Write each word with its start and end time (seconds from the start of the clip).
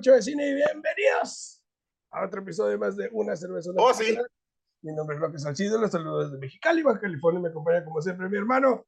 mucho 0.00 0.12
de 0.12 0.22
cine 0.22 0.48
y 0.48 0.54
bienvenidos 0.54 1.62
a 2.10 2.24
otro 2.24 2.40
episodio 2.40 2.78
más 2.78 2.96
de 2.96 3.10
Una 3.12 3.36
Cerveza. 3.36 3.70
Una 3.70 3.82
Oh, 3.82 3.92
sí. 3.92 4.16
Mi 4.80 4.94
nombre 4.94 5.14
es 5.16 5.20
Roque 5.20 5.38
Salcido, 5.38 5.78
los 5.78 5.90
saludo 5.90 6.24
desde 6.24 6.38
Mexicali, 6.38 6.82
Baja 6.82 7.00
California, 7.00 7.38
me 7.38 7.50
acompaña 7.50 7.84
como 7.84 8.00
siempre 8.00 8.26
mi 8.30 8.38
hermano. 8.38 8.86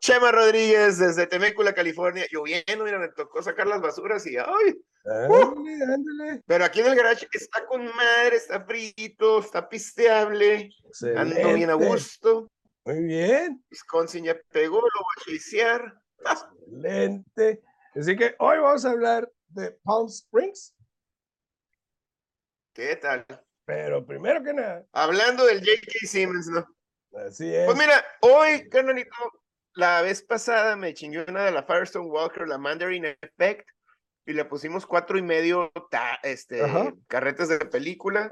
Chema 0.00 0.32
Rodríguez 0.32 0.96
desde 0.98 1.26
Temécula, 1.26 1.74
California. 1.74 2.24
Lloviendo, 2.32 2.84
mira, 2.84 2.98
me 2.98 3.08
tocó 3.08 3.42
sacar 3.42 3.66
las 3.66 3.82
basuras 3.82 4.26
y 4.26 4.38
¡ay! 4.38 4.82
Ándale, 5.04 5.84
ándale. 5.84 6.42
Pero 6.46 6.64
aquí 6.64 6.80
en 6.80 6.86
el 6.86 6.96
garage 6.96 7.28
está 7.30 7.66
con 7.66 7.84
madre, 7.84 8.36
está 8.36 8.64
frito, 8.64 9.40
está 9.40 9.68
pisteable, 9.68 10.70
ando 11.14 11.34
bien 11.52 11.68
a 11.68 11.74
Excelente. 11.74 11.86
gusto. 11.86 12.50
Muy 12.86 13.04
bien, 13.04 13.62
Wisconsin 13.70 14.24
ya 14.24 14.40
pegó, 14.52 14.76
lo 14.76 14.80
voy 14.80 15.34
a 15.34 15.38
chasear. 15.38 16.00
excelente. 16.18 17.62
Así 17.98 18.14
que 18.16 18.34
hoy 18.38 18.58
vamos 18.58 18.84
a 18.84 18.90
hablar 18.90 19.30
de 19.48 19.72
Palm 19.82 20.06
Springs, 20.08 20.74
¿Qué 22.74 22.96
tal? 22.96 23.24
pero 23.64 24.04
primero 24.06 24.42
que 24.44 24.52
nada, 24.52 24.84
Hablando 24.92 25.44
del 25.46 25.58
J.K. 25.60 26.06
Simmons, 26.06 26.46
¿no? 26.48 26.66
así 27.26 27.52
es. 27.54 27.64
Pues 27.64 27.76
mira, 27.78 28.04
hoy, 28.20 28.68
carnalito, 28.68 29.10
la 29.72 30.02
vez 30.02 30.22
pasada 30.22 30.76
me 30.76 30.92
chingué 30.94 31.24
una 31.26 31.44
de 31.46 31.52
la 31.52 31.62
Firestone 31.64 32.06
Walker, 32.08 32.46
la 32.46 32.58
Mandarin 32.58 33.06
Effect, 33.06 33.66
y 34.26 34.32
le 34.34 34.44
pusimos 34.44 34.86
cuatro 34.86 35.16
y 35.18 35.22
medio 35.22 35.72
ta- 35.90 36.18
este, 36.22 36.62
Ajá. 36.64 36.92
carretas 37.08 37.48
de 37.48 37.58
película. 37.60 38.30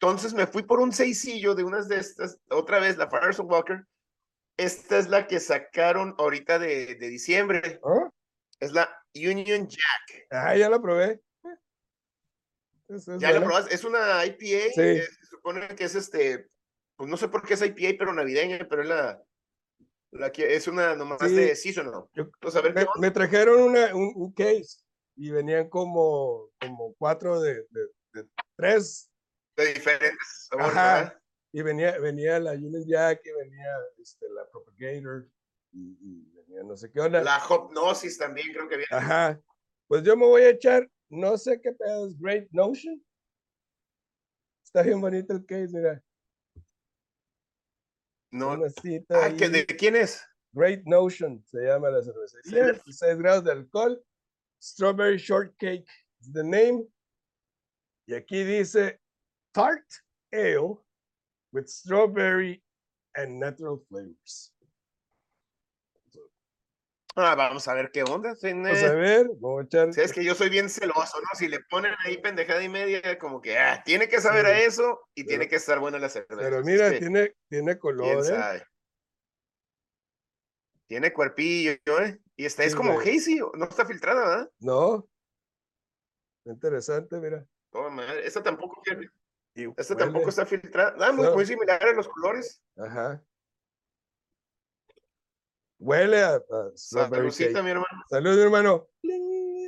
Entonces 0.00 0.34
me 0.34 0.46
fui 0.46 0.64
por 0.64 0.80
un 0.80 0.92
seisillo 0.92 1.54
de 1.54 1.64
unas 1.64 1.86
de 1.88 1.98
estas, 1.98 2.38
otra 2.50 2.80
vez 2.80 2.96
la 2.96 3.08
Firestone 3.08 3.48
Walker. 3.48 3.84
Esta 4.56 4.98
es 4.98 5.08
la 5.08 5.26
que 5.26 5.40
sacaron 5.40 6.14
ahorita 6.18 6.58
de, 6.58 6.94
de 6.96 7.08
diciembre, 7.08 7.80
¿Ah? 7.84 8.10
es 8.60 8.72
la 8.72 9.03
Union 9.14 9.68
Jack. 9.68 10.26
Ah, 10.30 10.56
ya 10.56 10.68
lo 10.68 10.80
probé. 10.82 11.20
Es- 12.88 13.08
es 13.08 13.18
Ya 13.20 13.28
la 13.30 13.38
buena. 13.40 13.46
probaste, 13.46 13.74
es 13.74 13.84
una 13.84 14.24
IPA, 14.26 14.72
Sí. 14.74 14.80
eh, 14.80 15.02
se 15.02 15.26
supone 15.26 15.68
que 15.74 15.84
es 15.84 15.94
este, 15.94 16.48
pues 16.96 17.08
no 17.08 17.16
sé 17.16 17.28
por 17.28 17.42
qué 17.46 17.54
es 17.54 17.62
IPA, 17.62 17.96
pero 17.98 18.12
navideña, 18.12 18.66
pero 18.68 18.82
es 18.82 18.88
la, 18.88 19.22
la 20.10 20.30
que 20.30 20.54
es 20.54 20.68
una 20.68 20.94
nomás 20.94 21.18
Sí. 21.20 21.34
de 21.34 21.56
seasonal. 21.56 22.04
Yo- 22.12 22.30
Pues 22.40 22.54
a 22.56 22.60
ver 22.60 22.74
me, 22.74 22.86
me 23.00 23.10
trajeron 23.10 23.62
una, 23.62 23.94
un, 23.94 24.12
un 24.14 24.32
case 24.32 24.82
y 25.16 25.30
venían 25.30 25.68
como, 25.70 26.50
como 26.60 26.94
cuatro 26.98 27.40
de, 27.40 27.66
de- 27.70 27.88
de 28.12 28.28
tres 28.56 29.10
de 29.56 29.72
diferentes 29.74 30.46
sabores, 30.50 30.76
Ajá. 30.76 31.20
y 31.52 31.62
venía, 31.62 31.98
venía 31.98 32.38
la 32.40 32.52
Union 32.52 32.84
Jack 32.86 33.20
y 33.24 33.30
venía 33.32 33.66
este, 34.02 34.28
la 34.30 34.48
Propagator 34.50 35.26
y, 35.74 35.98
y 36.00 36.30
venía 36.34 36.62
no 36.62 36.76
sé 36.76 36.90
qué 36.90 37.00
onda. 37.00 37.22
La 37.22 37.44
Hopnosis 37.44 38.18
también 38.18 38.52
creo 38.52 38.68
que 38.68 38.76
viene. 38.76 38.88
Ajá. 38.90 39.40
Pues 39.86 40.02
yo 40.02 40.16
me 40.16 40.26
voy 40.26 40.42
a 40.42 40.50
echar, 40.50 40.90
no 41.10 41.36
sé 41.36 41.60
qué 41.60 41.72
pedo 41.72 42.06
es 42.06 42.18
Great 42.18 42.48
Notion. 42.50 43.04
Está 44.64 44.82
bien 44.82 45.00
bonito 45.00 45.32
el 45.34 45.44
case, 45.44 45.68
mira. 45.72 46.02
No. 48.30 48.50
Ah. 49.10 49.32
¿que 49.36 49.48
¿de 49.48 49.66
quién 49.66 49.94
es? 49.94 50.24
Great 50.52 50.82
Notion 50.84 51.44
se 51.46 51.58
llama 51.58 51.90
la 51.90 52.02
cervecería. 52.02 52.80
6 52.84 53.18
grados 53.18 53.44
de 53.44 53.52
alcohol. 53.52 54.02
Strawberry 54.60 55.18
Shortcake 55.18 55.86
is 56.20 56.32
the 56.32 56.42
name. 56.42 56.88
Y 58.06 58.14
aquí 58.14 58.44
dice 58.44 59.00
Tart 59.52 59.84
Ale 60.32 60.78
with 61.52 61.68
strawberry 61.68 62.62
and 63.14 63.38
natural 63.38 63.84
flavors. 63.88 64.53
Ah, 67.16 67.34
vamos 67.36 67.68
a 67.68 67.74
ver 67.74 67.90
qué 67.92 68.02
onda. 68.02 68.34
Vamos 68.42 68.82
a 68.82 68.92
ver, 68.94 69.28
vamos 69.38 69.60
a 69.60 69.64
echar. 69.64 69.88
Es 69.96 70.12
que 70.12 70.24
yo 70.24 70.34
soy 70.34 70.48
bien 70.50 70.68
celoso, 70.68 71.20
¿no? 71.20 71.28
Si 71.38 71.46
le 71.46 71.60
ponen 71.70 71.94
ahí 72.04 72.18
pendejada 72.18 72.62
y 72.62 72.68
media, 72.68 73.18
como 73.18 73.40
que 73.40 73.56
ah, 73.56 73.82
tiene 73.84 74.08
que 74.08 74.20
saber 74.20 74.44
Sí. 74.46 74.50
a 74.50 74.58
eso 74.64 75.00
y 75.14 75.22
Pero- 75.22 75.28
tiene 75.28 75.48
que 75.48 75.56
estar 75.56 75.78
buena 75.78 75.98
la 76.00 76.08
cerveza. 76.08 76.40
Pero 76.40 76.62
mira, 76.64 76.90
tiene, 76.98 77.34
tiene 77.48 77.78
color, 77.78 78.24
¿eh? 78.26 78.62
Tiene 80.86 81.12
cuerpillo, 81.12 81.76
¿eh? 82.02 82.20
Y 82.36 82.44
está, 82.44 82.64
es 82.64 82.74
como 82.74 82.94
güey. 82.94 83.16
hazy, 83.16 83.38
no 83.38 83.64
está 83.64 83.86
filtrada, 83.86 84.28
¿verdad? 84.28 84.50
No. 84.58 85.08
Interesante, 86.44 87.16
mira. 87.18 87.46
Oh, 87.70 87.88
madre, 87.90 88.26
esta 88.26 88.42
tampoco, 88.42 88.82
esta 88.84 89.94
huele- 89.94 89.98
tampoco 89.98 90.28
está 90.28 90.44
filtrada. 90.44 90.94
Ah, 91.00 91.12
muy, 91.12 91.24
No. 91.26 91.34
muy 91.34 91.46
similares 91.46 91.96
los 91.96 92.08
colores. 92.08 92.60
Ajá. 92.76 93.22
Huele 95.78 96.22
a, 96.22 96.36
a 96.36 96.70
strawberry 96.76 97.30
Saludcita, 97.30 97.52
cake. 97.52 97.62
mi 97.64 97.70
hermano. 97.70 98.04
Salud, 98.08 98.36
mi 98.36 98.42
hermano. 98.42 98.88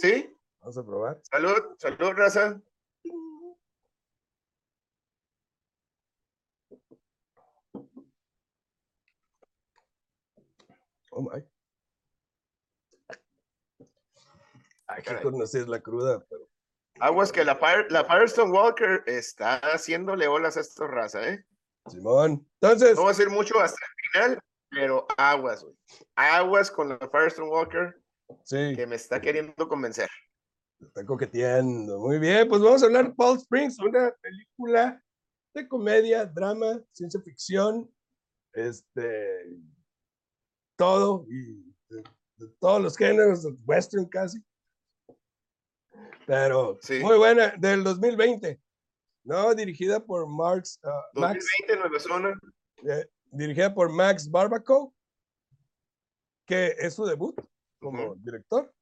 ¿Sí? 0.00 0.36
Vamos 0.60 0.78
a 0.78 0.84
probar. 0.84 1.20
Salud, 1.30 1.76
salud, 1.78 2.12
raza. 2.14 2.60
Oh 11.10 11.22
my. 11.22 11.42
Hay 14.88 15.02
que 15.02 15.20
conocer 15.20 15.68
la 15.68 15.80
cruda, 15.80 16.24
pero 16.30 16.48
Aguas 17.00 17.30
que 17.32 17.44
la, 17.44 17.58
Fire- 17.58 17.86
la 17.90 18.04
Firestone 18.04 18.50
Walker 18.52 19.02
está 19.06 19.56
haciéndole 19.58 20.28
olas 20.28 20.56
a 20.56 20.60
esta 20.60 20.86
raza, 20.86 21.28
¿eh? 21.28 21.44
Simón. 21.90 22.48
Entonces, 22.60 22.96
No 22.96 23.04
va 23.04 23.10
a 23.10 23.14
ser 23.14 23.28
mucho 23.28 23.60
hasta 23.60 23.76
el 23.84 24.10
final, 24.12 24.40
pero 24.76 25.06
aguas, 25.16 25.62
güey. 25.64 25.74
Aguas 26.16 26.70
con 26.70 26.90
la 26.90 26.98
Firestone 26.98 27.48
Walker 27.48 27.98
sí, 28.44 28.74
que 28.76 28.86
me 28.86 28.96
está 28.96 29.18
queriendo 29.22 29.66
convencer. 29.68 30.10
está 30.80 31.04
coqueteando. 31.06 31.98
Muy 31.98 32.18
bien, 32.18 32.46
pues 32.46 32.60
vamos 32.60 32.82
a 32.82 32.86
hablar 32.86 33.06
de 33.08 33.14
Paul 33.14 33.38
Springs, 33.38 33.78
una 33.78 34.14
película 34.20 35.02
de 35.54 35.66
comedia, 35.66 36.26
drama, 36.26 36.78
ciencia 36.92 37.18
ficción, 37.22 37.90
este, 38.52 39.46
todo 40.76 41.24
y 41.30 41.74
de, 41.88 42.02
de 42.36 42.48
todos 42.60 42.82
los 42.82 42.98
géneros, 42.98 43.46
western 43.64 44.04
casi. 44.06 44.44
Pero 46.26 46.78
Sí. 46.82 46.98
muy 47.00 47.16
buena, 47.16 47.54
del 47.56 47.82
2020, 47.82 48.60
¿no? 49.24 49.54
Dirigida 49.54 50.04
por 50.04 50.26
Marx, 50.28 50.78
ah, 50.82 51.02
Max, 51.14 51.46
2020, 51.66 51.76
Nueva 51.76 51.98
Zona. 52.00 52.40
eh, 52.84 53.08
dirigida 53.36 53.72
por 53.74 53.90
Max 53.92 54.30
Barbaco, 54.30 54.94
que 56.46 56.74
es 56.78 56.94
su 56.94 57.04
debut 57.04 57.34
como 57.80 58.14
director, 58.16 58.72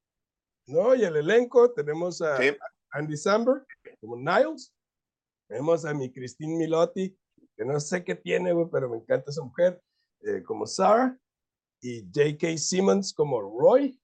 ¿no? 0.67 0.95
Y 0.95 1.03
el 1.03 1.15
elenco 1.17 1.71
tenemos 1.71 2.21
a 2.21 2.37
Sí. 2.37 2.55
Andy 2.91 3.17
Samberg 3.17 3.65
como 3.99 4.15
Niles, 4.17 4.73
tenemos 5.47 5.85
a 5.85 5.93
mi 5.93 6.11
Christine 6.11 6.55
Milotti, 6.57 7.17
que 7.55 7.65
no 7.65 7.79
sé 7.79 8.03
qué 8.03 8.15
tiene, 8.15 8.53
pero 8.71 8.89
me 8.89 8.97
encanta 8.97 9.31
esa 9.31 9.43
mujer, 9.43 9.81
eh, 10.21 10.43
como 10.43 10.65
Sarah, 10.65 11.17
y 11.81 12.01
J.K. 12.13 12.57
Simmons 12.57 13.13
como 13.13 13.41
Roy, 13.41 13.99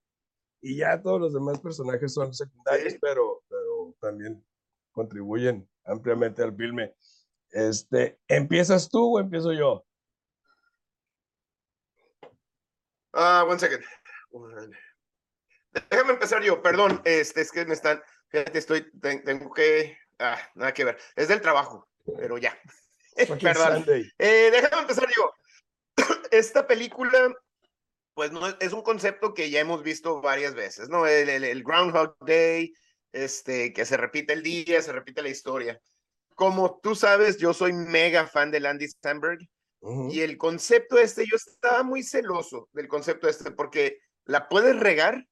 y 0.62 0.78
ya 0.78 1.02
todos 1.02 1.20
los 1.20 1.34
demás 1.34 1.60
personajes 1.60 2.14
son 2.14 2.34
secundarios, 2.34 2.94
Sí. 2.94 3.00
pero, 3.02 3.44
pero 3.48 3.96
también 4.00 4.46
contribuyen 4.92 5.68
ampliamente 5.86 6.44
al 6.44 6.56
filme. 6.56 6.94
Este, 7.50 8.20
¿empiezas 8.28 8.88
tú 8.90 9.18
o 9.18 9.20
empiezo 9.20 9.52
yo? 9.54 9.84
Ah, 13.14 13.44
one 13.48 13.60
second. 13.60 13.84
One- 14.32 14.72
Déjame 15.90 16.14
empezar 16.14 16.42
yo, 16.44 16.62
perdón, 16.62 17.02
este, 17.06 17.42
es 17.42 17.52
que 17.52 17.66
me 17.66 17.74
están, 17.74 18.02
fíjate, 18.30 18.58
estoy, 18.60 18.92
ten- 19.00 19.24
tengo 19.24 19.54
que, 19.54 19.98
ah, 20.20 20.38
nada 20.56 20.74
que 20.74 20.84
ver, 20.84 20.98
es 21.16 21.30
del 21.30 21.40
trabajo, 21.42 21.88
pero 22.18 22.38
ya. 22.38 22.58
Perdón. 23.42 23.86
Eh, 24.18 24.50
déjame 24.52 24.82
empezar 24.82 25.08
yo. 25.16 25.34
Esta 26.32 26.68
película, 26.68 27.34
pues 28.14 28.32
no 28.32 28.48
es- 28.48 28.56
es 28.60 28.74
un 28.74 28.82
concepto 28.84 29.34
que 29.34 29.50
ya 29.50 29.60
hemos 29.62 29.82
visto 29.84 30.22
varias 30.22 30.56
veces, 30.56 30.90
¿no? 30.90 31.08
El, 31.08 31.30
el- 31.30 31.44
el 31.46 31.64
Groundhog 31.64 32.18
Day, 32.20 32.74
este, 33.14 33.72
que 33.74 33.86
se 33.86 33.96
repite 33.98 34.34
el 34.34 34.44
día, 34.44 34.82
se 34.82 34.92
repite 34.92 35.22
la 35.22 35.30
historia. 35.30 35.80
Como 36.36 36.80
tú 36.82 36.96
sabes, 36.96 37.38
yo 37.38 37.54
soy 37.54 37.72
mega 37.74 38.28
fan 38.28 38.52
de 38.52 38.66
Andy 38.68 38.88
Samberg 39.02 39.40
Y 40.10 40.22
el 40.22 40.38
concepto 40.38 41.00
este, 41.00 41.26
yo 41.26 41.36
estaba 41.36 41.82
muy 41.82 42.04
celoso 42.04 42.70
del 42.72 42.88
concepto 42.88 43.28
este, 43.28 43.50
porque 43.52 44.00
la 44.26 44.48
puedes 44.48 44.80
regar 44.80 45.26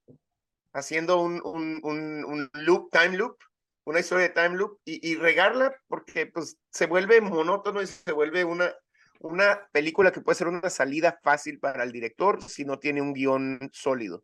haciendo 0.74 1.22
un, 1.22 1.40
un, 1.44 1.80
un, 1.84 2.26
un 2.26 2.50
loop, 2.54 2.90
time 2.92 3.16
loop, 3.16 3.38
una 3.86 4.00
historia 4.00 4.28
de 4.28 4.34
time 4.34 4.58
loop, 4.58 4.80
y, 4.86 5.08
y 5.08 5.16
regarla 5.16 5.76
porque 5.88 6.26
pues 6.26 6.58
se 6.72 6.88
vuelve 6.88 7.22
monótono 7.22 7.82
y 7.82 7.88
se 7.88 8.12
vuelve 8.12 8.44
una, 8.44 8.74
una 9.20 9.68
película 9.72 10.12
que 10.12 10.22
puede 10.22 10.38
ser 10.38 10.48
una 10.48 10.70
salida 10.70 11.20
fácil 11.22 11.60
para 11.60 11.84
el 11.84 11.92
director 11.92 12.42
si 12.44 12.66
no 12.66 12.80
tiene 12.80 13.02
un 13.02 13.14
guion 13.14 13.70
sólido. 13.72 14.24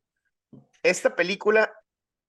Esta 0.81 1.15
película 1.15 1.73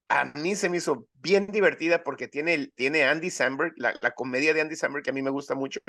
a 0.09 0.27
mí 0.37 0.55
se 0.55 0.69
me 0.69 0.79
hizo 0.79 1.09
bien 1.15 1.47
divertida 1.49 2.03
porque 2.05 2.29
tiene, 2.29 2.69
tiene 2.75 3.05
Andy 3.05 3.31
Samberg, 3.31 3.73
la, 3.77 3.95
la 4.01 4.13
comedia 4.13 4.55
de 4.55 4.61
Andy 4.61 4.77
Samberg 4.77 5.05
que 5.05 5.11
a 5.11 5.15
mí 5.15 5.23
me 5.23 5.31
gusta 5.31 5.55
mucho, 5.55 5.81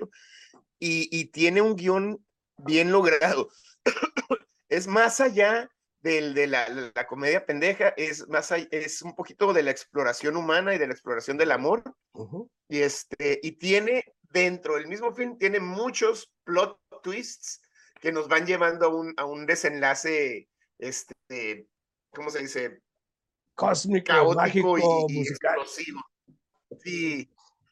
y, 0.80 1.08
y 1.12 1.26
tiene 1.26 1.62
un 1.62 1.76
guion 1.76 2.26
bien 2.58 2.92
logrado. 2.92 3.50
es 4.70 4.88
más 4.88 5.22
allá 5.22 5.70
del, 6.02 6.34
de 6.34 6.48
la, 6.48 6.68
la, 6.70 7.08
comedia 7.08 7.46
pendeja, 7.46 7.90
es 7.98 8.28
más, 8.28 8.52
es 8.52 9.02
un 9.02 9.16
poquito 9.16 9.54
de 9.54 9.64
la 9.64 9.72
exploración 9.72 10.36
humana 10.36 10.74
y 10.74 10.78
de 10.78 10.88
la 10.88 10.94
exploración 10.94 11.38
del 11.38 11.52
amor. 11.52 11.84
Y 12.70 12.80
este, 12.80 13.40
y 13.44 13.54
tiene 13.54 14.04
dentro 14.32 14.76
del 14.76 14.88
mismo 14.88 15.14
film, 15.14 15.38
tiene 15.38 15.60
muchos 15.60 16.32
plot 16.44 16.80
twists 17.04 17.62
que 18.02 18.12
nos 18.12 18.28
van 18.28 18.46
llevando 18.46 18.86
a 18.86 18.90
un, 18.90 19.14
a 19.18 19.26
un 19.26 19.46
desenlace, 19.46 20.48
este, 20.78 21.68
¿cómo 22.12 22.30
se 22.30 22.40
dice? 22.40 22.82
Cósmico, 23.58 24.36
mágico, 24.36 24.78
y, 25.10 25.22
explosivo. 25.22 26.00
Sí, 26.84 27.28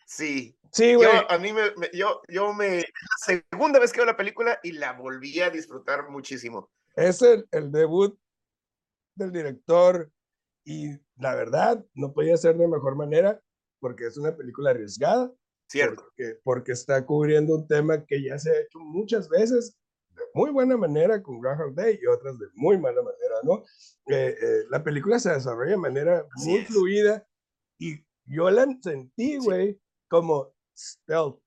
sí. 0.08 0.58
Sí, 0.72 0.96
güey. 0.96 1.08
a 1.30 1.38
mí 1.38 1.54
me, 1.54 1.72
yo, 1.94 2.22
yo 2.28 2.54
me, 2.54 2.80
la 2.80 3.40
segunda 3.52 3.80
vez 3.80 3.94
que 3.94 4.00
veo 4.00 4.08
la 4.08 4.18
película 4.18 4.60
y 4.64 4.72
la 4.72 4.94
volví 4.94 5.40
a 5.42 5.52
disfrutar 5.52 6.10
muchísimo. 6.10 6.72
Es 6.96 7.22
el, 7.22 7.48
el 7.52 7.72
debut 7.72 8.18
del 9.14 9.32
director 9.32 10.12
y 10.66 10.90
la 11.18 11.36
verdad 11.36 11.86
no 11.94 12.12
podía 12.14 12.36
ser 12.36 12.58
de 12.58 12.68
mejor 12.68 12.96
manera 12.96 13.40
porque 13.80 14.08
es 14.08 14.18
una 14.18 14.36
película 14.36 14.72
arriesgada. 14.72 15.32
Cierto. 15.70 16.02
Porque, 16.02 16.40
porque 16.44 16.72
está 16.72 17.06
cubriendo 17.06 17.54
un 17.54 17.68
tema 17.68 18.04
que 18.04 18.24
ya 18.24 18.40
se 18.40 18.50
ha 18.50 18.60
hecho 18.60 18.80
muchas 18.80 19.30
veces 19.30 19.78
de 20.16 20.24
muy 20.34 20.52
buena 20.52 20.78
manera 20.78 21.22
con 21.22 21.40
Groundhog 21.40 21.76
Day 21.76 22.00
y 22.02 22.08
otras 22.08 22.40
de 22.40 22.48
muy 22.54 22.78
mala 22.78 23.02
manera, 23.02 23.36
¿no? 23.44 23.64
Eh, 24.08 24.36
eh, 24.42 24.64
la 24.70 24.84
película 24.84 25.20
se 25.20 25.32
desarrolla 25.32 25.72
de 25.72 25.78
manera 25.78 26.26
muy 26.38 26.64
fluida 26.66 27.28
y 27.78 27.98
yo 28.26 28.50
la 28.50 28.66
sentí, 28.82 29.38
güey, 29.38 29.80
como 30.10 30.54
stealth. 30.76 31.40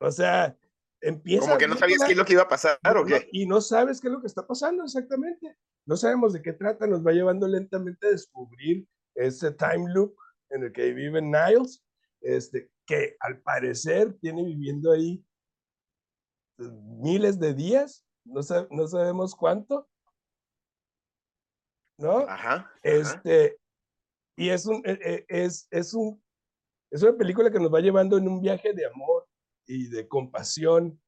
O 0.00 0.10
sea, 0.10 0.56
empieza. 1.00 1.46
Como 1.46 1.58
que 1.58 1.68
no 1.68 1.76
sabías 1.76 2.02
qué 2.04 2.12
es 2.12 2.18
lo 2.18 2.24
que 2.24 2.32
iba 2.32 2.42
a 2.42 2.48
pasar, 2.48 2.78
¿o 2.96 3.04
qué? 3.04 3.28
y 3.32 3.46
no 3.46 3.60
sabes 3.60 4.00
qué 4.00 4.08
es 4.08 4.12
lo 4.12 4.20
que 4.20 4.26
está 4.26 4.46
pasando 4.46 4.84
exactamente. 4.84 5.56
No 5.86 5.96
sabemos 5.96 6.32
de 6.32 6.42
qué 6.42 6.52
trata, 6.52 6.86
nos 6.86 7.04
va 7.04 7.12
llevando 7.12 7.46
lentamente 7.48 8.06
a 8.06 8.10
descubrir 8.10 8.86
ese 9.14 9.52
time 9.52 9.92
loop 9.92 10.14
en 10.50 10.64
el 10.64 10.72
que 10.72 10.92
vive 10.92 11.20
Niles, 11.20 11.84
este, 12.20 12.70
que 12.86 13.16
al 13.20 13.40
parecer 13.42 14.16
tiene 14.20 14.44
viviendo 14.44 14.92
ahí 14.92 15.24
miles 16.58 17.38
de 17.38 17.54
días, 17.54 18.04
no, 18.24 18.40
no 18.70 18.86
sabemos 18.86 19.34
cuánto, 19.34 19.88
¿no? 21.98 22.18
Ajá, 22.28 22.70
Este, 22.82 23.58
y 24.36 24.48
es 24.48 24.66
un, 24.66 24.82
e, 24.84 24.98
e, 25.02 25.24
es, 25.28 25.68
es 25.70 25.94
un, 25.94 26.22
es 26.90 27.02
una 27.02 27.16
película 27.16 27.50
que 27.50 27.58
nos 27.58 27.72
va 27.72 27.80
llevando 27.80 28.18
en 28.18 28.28
un 28.28 28.40
viaje 28.40 28.72
de 28.72 28.86
amor 28.86 29.26
y 29.66 29.88
de 29.88 30.08
compasión 30.08 31.00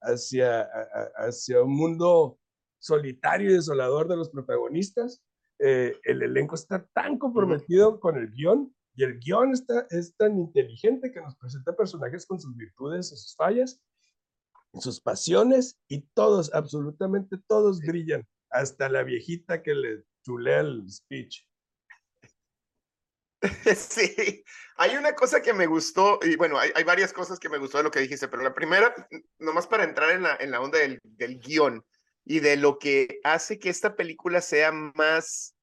hacia, 0.00 0.68
hacia 1.16 1.62
un 1.62 1.74
mundo 1.74 2.38
solitario 2.78 3.50
y 3.50 3.54
desolador 3.54 4.08
de 4.08 4.16
los 4.16 4.30
protagonistas. 4.30 5.22
Eh, 5.58 5.96
el 6.04 6.22
elenco 6.22 6.54
está 6.54 6.84
tan 6.92 7.18
comprometido 7.18 8.00
con 8.00 8.16
el 8.16 8.30
guion 8.32 8.74
y 8.94 9.04
el 9.04 9.18
guion 9.20 9.52
está, 9.52 9.86
es 9.90 10.14
tan 10.16 10.38
inteligente 10.38 11.12
que 11.12 11.20
nos 11.20 11.36
presenta 11.36 11.74
personajes 11.74 12.26
con 12.26 12.40
sus 12.40 12.56
virtudes 12.56 13.12
y 13.12 13.16
sus 13.16 13.34
fallas, 13.36 13.80
sus 14.80 15.00
pasiones 15.00 15.78
y 15.88 16.02
todos, 16.14 16.52
absolutamente 16.54 17.36
todos 17.46 17.80
brillan, 17.80 18.26
hasta 18.50 18.88
la 18.88 19.02
viejita 19.02 19.62
que 19.62 19.74
le 19.74 20.04
chulea 20.24 20.60
el 20.60 20.90
speech. 20.90 21.46
Sí, 23.76 24.44
hay 24.76 24.96
una 24.96 25.16
cosa 25.16 25.42
que 25.42 25.52
me 25.52 25.66
gustó, 25.66 26.20
y 26.22 26.36
bueno, 26.36 26.60
hay, 26.60 26.70
hay, 26.76 26.84
varias 26.84 27.12
cosas 27.12 27.40
que 27.40 27.48
me 27.48 27.58
gustó 27.58 27.78
de 27.78 27.84
lo 27.84 27.90
que 27.90 27.98
dijiste, 27.98 28.28
pero 28.28 28.44
la 28.44 28.54
primera, 28.54 28.94
nomás 29.40 29.66
para 29.66 29.82
entrar 29.82 30.10
en 30.10 30.22
la, 30.22 30.36
en 30.36 30.52
la 30.52 30.60
onda 30.60 30.78
del, 30.78 31.00
del 31.02 31.40
guion 31.40 31.84
y 32.24 32.38
de 32.38 32.56
lo 32.56 32.78
que 32.78 33.20
hace 33.24 33.58
que 33.58 33.68
esta 33.68 33.96
película 33.96 34.40
sea 34.40 34.70
más 34.70 35.56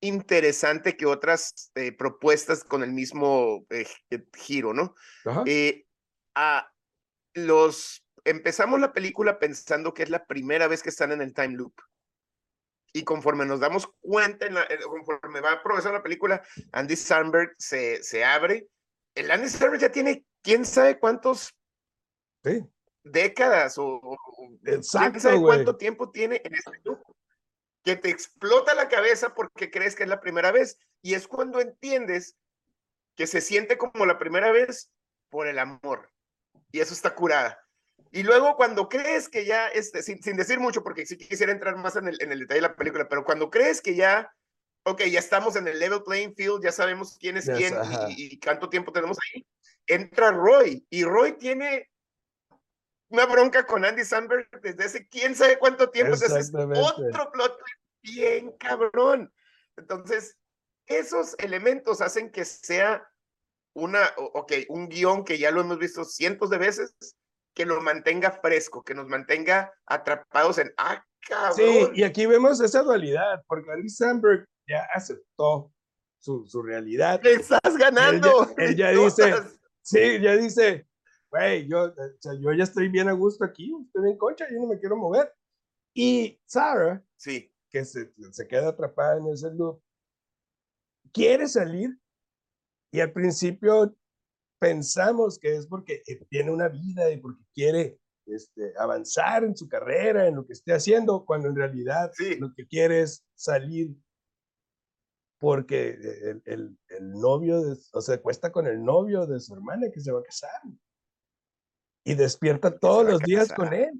interesante 0.00 0.96
que 0.96 1.06
otras 1.06 1.70
eh, 1.74 1.92
propuestas 1.92 2.64
con 2.64 2.82
el 2.82 2.92
mismo 2.92 3.66
eh, 3.70 3.86
giro, 4.36 4.72
¿no? 4.72 4.94
Eh, 5.46 5.84
a 6.34 6.69
los 7.34 8.04
empezamos 8.24 8.80
la 8.80 8.92
película 8.92 9.38
pensando 9.38 9.94
que 9.94 10.02
es 10.02 10.10
la 10.10 10.26
primera 10.26 10.68
vez 10.68 10.82
que 10.82 10.90
están 10.90 11.12
en 11.12 11.22
el 11.22 11.32
time 11.32 11.56
loop 11.56 11.74
y 12.92 13.04
conforme 13.04 13.46
nos 13.46 13.60
damos 13.60 13.88
cuenta, 14.00 14.46
en 14.46 14.54
la, 14.54 14.62
eh, 14.62 14.78
conforme 14.82 15.40
va 15.40 15.62
progresando 15.62 15.98
la 15.98 16.02
película, 16.02 16.42
Andy 16.72 16.96
Samberg 16.96 17.54
se, 17.58 18.02
se 18.02 18.24
abre. 18.24 18.68
El 19.14 19.30
Andy 19.30 19.48
Samberg 19.48 19.80
ya 19.80 19.92
tiene 19.92 20.24
quién 20.42 20.64
sabe 20.64 20.98
cuántos 20.98 21.54
décadas 23.04 23.76
o, 23.78 24.16
Exacto, 24.64 25.10
quién 25.10 25.20
sabe 25.20 25.40
cuánto 25.40 25.76
tiempo 25.76 26.10
tiene 26.10 26.40
en 26.44 26.54
este 26.54 26.78
grupo. 26.82 27.16
Que 27.84 27.96
te 27.96 28.10
explota 28.10 28.74
la 28.74 28.88
cabeza 28.88 29.34
porque 29.34 29.70
crees 29.70 29.94
que 29.94 30.02
es 30.02 30.08
la 30.08 30.20
primera 30.20 30.52
vez. 30.52 30.78
Y 31.02 31.14
es 31.14 31.26
cuando 31.26 31.60
entiendes 31.60 32.36
que 33.16 33.26
se 33.26 33.40
siente 33.40 33.78
como 33.78 34.04
la 34.04 34.18
primera 34.18 34.52
vez 34.52 34.90
por 35.30 35.46
el 35.46 35.58
amor. 35.58 36.10
Y 36.72 36.80
eso 36.80 36.94
está 36.94 37.14
curada. 37.14 37.58
Y 38.12 38.22
luego 38.22 38.56
cuando 38.56 38.88
crees 38.88 39.28
que 39.28 39.44
ya, 39.44 39.68
este, 39.68 40.02
sin, 40.02 40.22
sin, 40.22 40.36
decir 40.36 40.58
mucho, 40.58 40.82
porque 40.82 41.06
sí 41.06 41.16
quisiera 41.16 41.52
entrar 41.52 41.76
más 41.76 41.96
en 41.96 42.08
el, 42.08 42.20
en 42.20 42.32
el 42.32 42.40
detalle 42.40 42.60
de 42.60 42.68
la 42.68 42.76
película, 42.76 43.08
pero 43.08 43.24
cuando 43.24 43.50
crees 43.50 43.80
que 43.80 43.94
ya, 43.94 44.34
ok, 44.84 45.02
ya 45.04 45.20
estamos 45.20 45.54
en 45.56 45.68
el 45.68 45.78
level 45.78 46.02
playing 46.02 46.34
field, 46.34 46.62
ya 46.62 46.72
sabemos 46.72 47.16
quién 47.20 47.36
es 47.36 47.46
quién 47.46 47.74
y, 48.08 48.34
y, 48.34 48.40
cuánto 48.40 48.68
tiempo 48.68 48.92
tenemos 48.92 49.16
ahí, 49.32 49.46
entra 49.86 50.32
Roy 50.32 50.84
y 50.90 51.04
Roy 51.04 51.32
tiene 51.38 51.88
una 53.10 53.26
bronca 53.26 53.66
con 53.66 53.84
Andy 53.84 54.04
Samberg 54.04 54.48
desde 54.60 54.84
hace 54.84 55.08
quién 55.08 55.34
sabe 55.34 55.58
cuánto 55.58 55.90
tiempo, 55.90 56.14
es 56.14 56.52
otro 56.52 57.30
plot 57.32 57.58
bien 58.02 58.52
cabrón. 58.58 59.32
Entonces, 59.76 60.36
esos 60.86 61.34
elementos 61.38 62.00
hacen 62.00 62.30
que 62.30 62.44
sea 62.44 63.08
una, 63.74 64.00
ok, 64.16 64.52
un 64.68 64.88
guion 64.88 65.24
que 65.24 65.38
ya 65.38 65.50
lo 65.50 65.60
hemos 65.60 65.78
visto 65.78 66.04
cientos 66.04 66.50
de 66.50 66.58
veces, 66.58 66.94
que 67.54 67.66
lo 67.66 67.80
mantenga 67.80 68.32
fresco, 68.32 68.82
que 68.82 68.94
nos 68.94 69.06
mantenga 69.06 69.72
atrapados 69.86 70.58
en, 70.58 70.72
ah, 70.76 71.04
cabrón. 71.20 71.56
Sí, 71.56 71.88
y 71.94 72.02
aquí 72.02 72.26
vemos 72.26 72.60
esa 72.60 72.82
dualidad, 72.82 73.42
porque 73.46 73.70
Andy 73.70 73.88
Samberg 73.88 74.46
ya 74.66 74.86
aceptó 74.94 75.72
su, 76.18 76.46
su 76.46 76.62
realidad. 76.62 77.24
estás 77.24 77.76
ganando! 77.76 78.52
Él 78.56 78.76
ya, 78.76 78.90
dice, 78.90 79.34
sí, 79.82 80.20
ya 80.20 80.36
dice, 80.36 80.86
güey, 81.30 81.66
yo, 81.68 81.84
o 81.84 82.20
sea, 82.20 82.32
yo 82.34 82.52
ya 82.52 82.64
estoy 82.64 82.88
bien 82.88 83.08
a 83.08 83.12
gusto 83.12 83.44
aquí, 83.44 83.74
estoy 83.86 84.02
bien 84.02 84.18
concha, 84.18 84.46
yo 84.50 84.58
no 84.60 84.66
me 84.66 84.78
quiero 84.78 84.96
mover. 84.96 85.32
Y 85.94 86.40
Sarah, 86.46 87.02
sí. 87.16 87.52
que 87.68 87.84
se, 87.84 88.12
se 88.30 88.46
queda 88.46 88.68
atrapada 88.68 89.18
en 89.18 89.26
ese 89.28 89.50
loop, 89.50 89.82
quiere 91.12 91.48
salir 91.48 91.98
y 92.92 93.00
al 93.00 93.12
principio 93.12 93.94
pensamos 94.60 95.38
que 95.38 95.56
es 95.56 95.66
porque 95.66 96.02
eh, 96.06 96.24
tiene 96.28 96.50
una 96.50 96.68
vida 96.68 97.10
y 97.10 97.18
porque 97.18 97.42
quiere 97.54 97.98
este, 98.26 98.72
avanzar 98.78 99.44
en 99.44 99.56
su 99.56 99.68
carrera, 99.68 100.26
en 100.26 100.36
lo 100.36 100.46
que 100.46 100.52
esté 100.52 100.72
haciendo, 100.72 101.24
cuando 101.24 101.48
en 101.48 101.56
realidad 101.56 102.12
lo 102.38 102.52
que 102.54 102.66
quiere 102.66 103.02
es 103.02 103.24
salir 103.34 103.96
porque 105.38 105.90
el, 105.90 106.42
el, 106.44 106.78
el 106.88 107.12
novio, 107.12 107.62
de, 107.62 107.76
o 107.92 108.00
sea, 108.02 108.20
cuesta 108.20 108.52
con 108.52 108.66
el 108.66 108.84
novio 108.84 109.26
de 109.26 109.40
su 109.40 109.54
hermana 109.54 109.90
que 109.90 110.00
se 110.00 110.12
va 110.12 110.20
a 110.20 110.22
casar 110.22 110.60
y 112.04 112.14
despierta 112.14 112.78
todos 112.78 113.06
los 113.06 113.20
días 113.20 113.52
con 113.52 113.72
él. 113.72 113.90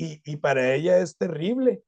Y, 0.00 0.22
y, 0.24 0.36
para 0.36 0.74
ella 0.74 1.00
es 1.00 1.16
terrible 1.16 1.82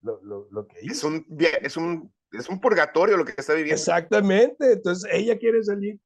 lo, 0.00 0.22
lo, 0.22 0.48
lo 0.50 0.66
que 0.68 0.78
hizo. 0.80 0.92
Es 0.92 1.04
un, 1.04 1.26
es, 1.62 1.76
un, 1.76 2.14
es 2.32 2.48
un 2.48 2.60
purgatorio 2.60 3.16
lo 3.16 3.24
que 3.24 3.34
está 3.36 3.54
viviendo. 3.54 3.80
Exactamente, 3.80 4.72
entonces 4.72 5.10
ella 5.12 5.38
quiere 5.38 5.62
salir 5.62 6.00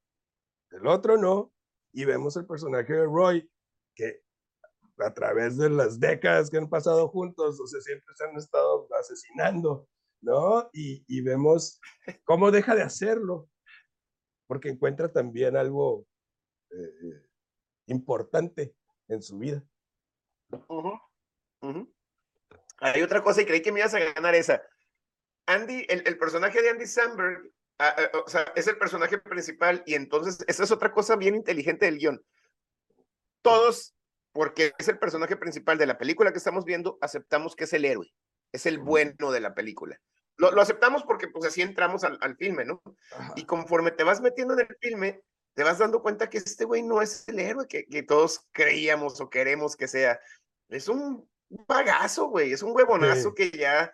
el 0.71 0.87
otro 0.87 1.17
no. 1.17 1.51
Y 1.95 2.05
vemos 2.05 2.35
el 2.37 2.47
personaje 2.47 2.91
de 2.91 3.05
Roy, 3.05 3.47
que 3.95 4.23
a 4.97 5.13
través 5.13 5.57
de 5.57 5.69
las 5.69 5.99
décadas 5.99 6.49
que 6.49 6.57
han 6.57 6.69
pasado 6.69 7.07
juntos, 7.07 7.59
o 7.59 7.67
sea, 7.67 7.81
siempre 7.81 8.15
se 8.15 8.23
han 8.23 8.35
estado 8.35 8.87
asesinando, 8.99 9.87
¿no? 10.21 10.69
Y, 10.73 11.03
y 11.07 11.21
vemos 11.21 11.79
cómo 12.23 12.49
deja 12.49 12.73
de 12.75 12.81
hacerlo, 12.81 13.47
porque 14.47 14.69
encuentra 14.69 15.11
también 15.11 15.55
algo 15.55 16.07
eh, 16.71 17.27
importante 17.87 18.75
en 19.07 19.21
su 19.21 19.37
vida. 19.37 19.63
Uh 20.51 20.97
-huh. 21.61 21.93
Hay 22.79 23.01
otra 23.01 23.23
cosa 23.23 23.41
y 23.41 23.45
creí 23.45 23.61
que 23.61 23.71
me 23.71 23.79
ibas 23.79 23.93
a 23.93 23.99
ganar 23.99 24.35
esa. 24.35 24.61
Andy, 25.45 25.85
el, 25.89 26.03
el 26.05 26.17
personaje 26.17 26.61
de 26.61 26.69
Andy 26.69 26.85
Samberg 26.85 27.51
o 28.25 28.29
sea, 28.29 28.51
es 28.55 28.67
el 28.67 28.77
personaje 28.77 29.17
principal 29.17 29.83
y 29.85 29.95
entonces 29.95 30.43
esa 30.47 30.63
es 30.63 30.71
otra 30.71 30.91
cosa 30.91 31.15
bien 31.15 31.35
inteligente 31.35 31.85
del 31.85 31.97
guion. 31.97 32.23
Todos, 33.41 33.95
porque 34.31 34.73
es 34.77 34.87
el 34.87 34.99
personaje 34.99 35.35
principal 35.35 35.77
de 35.77 35.87
la 35.87 35.97
película 35.97 36.31
que 36.31 36.37
estamos 36.37 36.65
viendo, 36.65 36.97
aceptamos 37.01 37.55
que 37.55 37.65
es 37.65 37.73
el 37.73 37.85
héroe, 37.85 38.13
es 38.51 38.65
el 38.65 38.79
bueno 38.79 39.31
de 39.31 39.41
la 39.41 39.53
película. 39.53 39.99
Lo, 40.37 40.51
lo 40.51 40.61
aceptamos 40.61 41.03
porque 41.03 41.27
pues 41.27 41.45
así 41.45 41.61
entramos 41.61 42.03
al, 42.03 42.17
al 42.21 42.37
filme, 42.37 42.65
¿no? 42.65 42.81
Ajá. 43.11 43.33
Y 43.35 43.45
conforme 43.45 43.91
te 43.91 44.03
vas 44.03 44.21
metiendo 44.21 44.53
en 44.53 44.61
el 44.61 44.77
filme, 44.79 45.21
te 45.53 45.63
vas 45.63 45.77
dando 45.77 46.01
cuenta 46.01 46.29
que 46.29 46.39
este 46.39 46.65
güey 46.65 46.81
no 46.81 47.01
es 47.01 47.27
el 47.27 47.39
héroe 47.39 47.67
que, 47.67 47.85
que 47.85 48.01
todos 48.01 48.47
creíamos 48.51 49.19
o 49.21 49.29
queremos 49.29 49.75
que 49.75 49.87
sea. 49.87 50.19
Es 50.69 50.87
un 50.87 51.27
un 51.53 51.65
bagazo, 51.67 52.27
güey, 52.27 52.51
es 52.51 52.63
un 52.63 52.75
huevonazo 52.75 53.33
que 53.33 53.51
ya, 53.51 53.93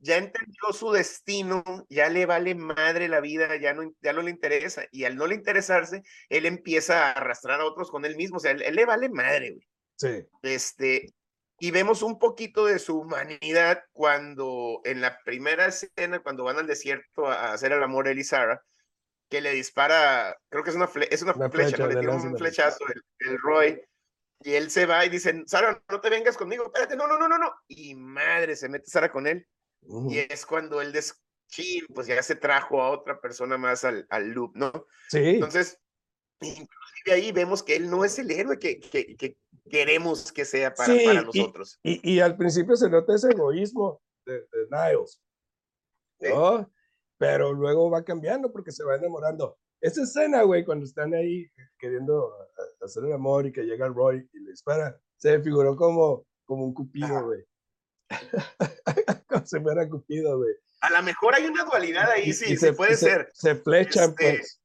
ya 0.00 0.16
entendió 0.16 0.72
su 0.72 0.92
destino, 0.92 1.64
ya 1.88 2.08
le 2.08 2.26
vale 2.26 2.54
madre 2.54 3.08
la 3.08 3.20
vida, 3.20 3.56
ya 3.56 3.74
no, 3.74 3.92
ya 4.00 4.12
no 4.12 4.22
le 4.22 4.30
interesa. 4.30 4.84
Y 4.92 5.04
al 5.04 5.16
no 5.16 5.26
le 5.26 5.34
interesarse, 5.34 6.02
él 6.28 6.46
empieza 6.46 7.06
a 7.06 7.12
arrastrar 7.12 7.60
a 7.60 7.64
otros 7.64 7.90
con 7.90 8.04
él 8.04 8.16
mismo. 8.16 8.36
O 8.36 8.40
sea, 8.40 8.52
él, 8.52 8.74
le 8.74 8.84
vale 8.84 9.08
madre, 9.08 9.52
güey. 9.52 9.68
Sí. 9.96 10.26
Este, 10.42 11.12
y 11.58 11.70
vemos 11.72 12.02
un 12.02 12.18
poquito 12.18 12.66
de 12.66 12.78
su 12.78 13.00
humanidad 13.00 13.82
cuando 13.92 14.80
en 14.84 15.00
la 15.00 15.18
primera 15.24 15.66
escena, 15.66 16.20
cuando 16.20 16.44
van 16.44 16.58
al 16.58 16.66
desierto 16.66 17.26
a 17.26 17.52
hacer 17.52 17.72
el 17.72 17.82
amor 17.82 18.06
él 18.06 18.20
y 18.20 18.24
Sara, 18.24 18.62
que 19.28 19.40
le 19.40 19.52
dispara, 19.52 20.36
creo 20.48 20.62
que 20.62 20.70
es 20.70 20.76
una, 20.76 20.88
es 21.10 21.22
una, 21.22 21.34
flecha, 21.50 21.86
le 21.86 21.96
tira 21.96 22.14
un 22.14 22.38
flechazo 22.38 22.78
el 23.18 23.38
Roy 23.38 23.82
y 24.40 24.54
él 24.54 24.70
se 24.70 24.86
va 24.86 25.04
y 25.04 25.08
dice, 25.08 25.42
Sara, 25.46 25.82
no 25.90 26.00
te 26.00 26.10
vengas 26.10 26.36
conmigo, 26.36 26.66
espérate, 26.66 26.96
no, 26.96 27.08
no, 27.08 27.18
no, 27.18 27.28
no, 27.28 27.38
no. 27.38 27.52
Y 27.66 27.96
madre, 27.96 28.54
se 28.54 28.68
mete 28.68 28.88
Sara 28.88 29.10
con 29.10 29.26
él. 29.26 29.46
Y 29.82 30.18
es 30.18 30.44
cuando 30.44 30.80
él 30.80 30.92
des 30.92 31.14
pues 31.94 32.06
ya 32.06 32.22
se 32.22 32.36
trajo 32.36 32.82
a 32.82 32.90
otra 32.90 33.20
persona 33.20 33.56
más 33.56 33.84
al, 33.84 34.06
al 34.10 34.28
loop, 34.28 34.56
¿no? 34.56 34.70
Sí. 35.08 35.18
Entonces, 35.18 35.80
inclusive 36.40 37.12
ahí 37.12 37.32
vemos 37.32 37.62
que 37.62 37.76
él 37.76 37.90
no 37.90 38.04
es 38.04 38.18
el 38.18 38.30
héroe 38.30 38.58
que, 38.58 38.78
que, 38.78 39.16
que 39.16 39.38
queremos 39.68 40.30
que 40.32 40.44
sea 40.44 40.74
para, 40.74 40.94
para 41.04 41.22
nosotros. 41.22 41.78
Y, 41.82 42.14
y, 42.16 42.20
al 42.20 42.36
principio 42.36 42.76
se 42.76 42.90
nota 42.90 43.14
ese 43.14 43.30
egoísmo 43.30 44.00
de, 44.26 44.46
Niles, 44.70 45.20
¿no? 46.20 46.70
Pero 47.16 47.52
luego 47.52 47.90
va 47.90 48.04
cambiando 48.04 48.52
porque 48.52 48.70
se 48.70 48.84
va 48.84 48.96
enamorando. 48.96 49.58
Esa 49.80 50.02
escena, 50.02 50.42
güey, 50.42 50.64
cuando 50.64 50.84
están 50.84 51.14
ahí 51.14 51.46
queriendo 51.78 52.32
hacer 52.80 53.04
el 53.04 53.12
amor 53.12 53.46
y 53.46 53.52
que 53.52 53.62
llega 53.62 53.88
Roy 53.88 54.28
y 54.32 54.40
le 54.40 54.50
dispara, 54.50 55.00
se 55.16 55.40
figuró 55.40 55.76
como, 55.76 56.26
como 56.44 56.64
un 56.64 56.74
cupido, 56.74 57.24
güey. 57.24 57.44
como 59.48 59.60
si 59.60 59.64
fuera 59.64 59.88
cupido, 59.88 60.38
güey. 60.38 60.54
A 60.80 60.90
lo 60.90 61.02
mejor 61.02 61.34
hay 61.34 61.46
una 61.46 61.64
dualidad 61.64 62.10
ahí, 62.10 62.32
sí, 62.32 62.56
se, 62.56 62.72
puede 62.72 62.96
ser. 62.96 63.30
Se 63.34 63.56
flechan, 63.56 64.10
este 64.10 64.38
pues. 64.38 64.60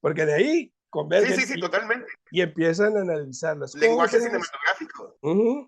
Porque 0.00 0.24
de 0.24 0.34
ahí 0.34 0.74
convergen. 0.88 1.34
Sí, 1.34 1.46
sí, 1.46 1.54
sí, 1.54 1.60
totalmente. 1.60 2.06
Y 2.30 2.40
empiezan 2.40 2.96
a 2.96 3.00
analizar 3.00 3.56
las 3.56 3.74
Lenguaje 3.74 4.20
cinematográfico. 4.20 5.18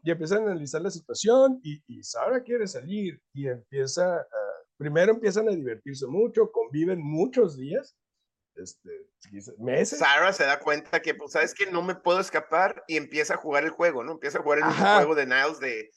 y 0.02 0.10
empiezan 0.10 0.42
a 0.42 0.52
analizar 0.52 0.80
la 0.80 0.90
situación 0.90 1.60
y, 1.62 1.82
y 1.88 2.02
Sara 2.04 2.42
quiere 2.42 2.66
salir 2.68 3.20
y 3.32 3.48
empieza, 3.48 4.24
primero 4.76 5.12
empiezan 5.12 5.48
a 5.48 5.52
divertirse 5.52 6.06
mucho, 6.06 6.52
conviven 6.52 7.00
muchos 7.02 7.56
días 7.56 7.96
este, 8.58 8.90
meses. 9.58 9.98
Sarah 9.98 10.32
se 10.32 10.44
da 10.44 10.58
cuenta 10.58 11.00
que, 11.00 11.14
pues, 11.14 11.32
sabes 11.32 11.54
que 11.54 11.66
no 11.66 11.82
me 11.82 11.94
puedo 11.94 12.20
escapar 12.20 12.84
y 12.86 12.96
empieza 12.96 13.34
a 13.34 13.38
jugar 13.38 13.64
el 13.64 13.70
juego, 13.70 14.04
¿no? 14.04 14.12
Empieza 14.12 14.38
a 14.38 14.42
jugar 14.42 14.58
el 14.58 14.64
juego 14.64 15.14
de 15.14 15.26
Niles 15.26 15.60
de 15.60 15.90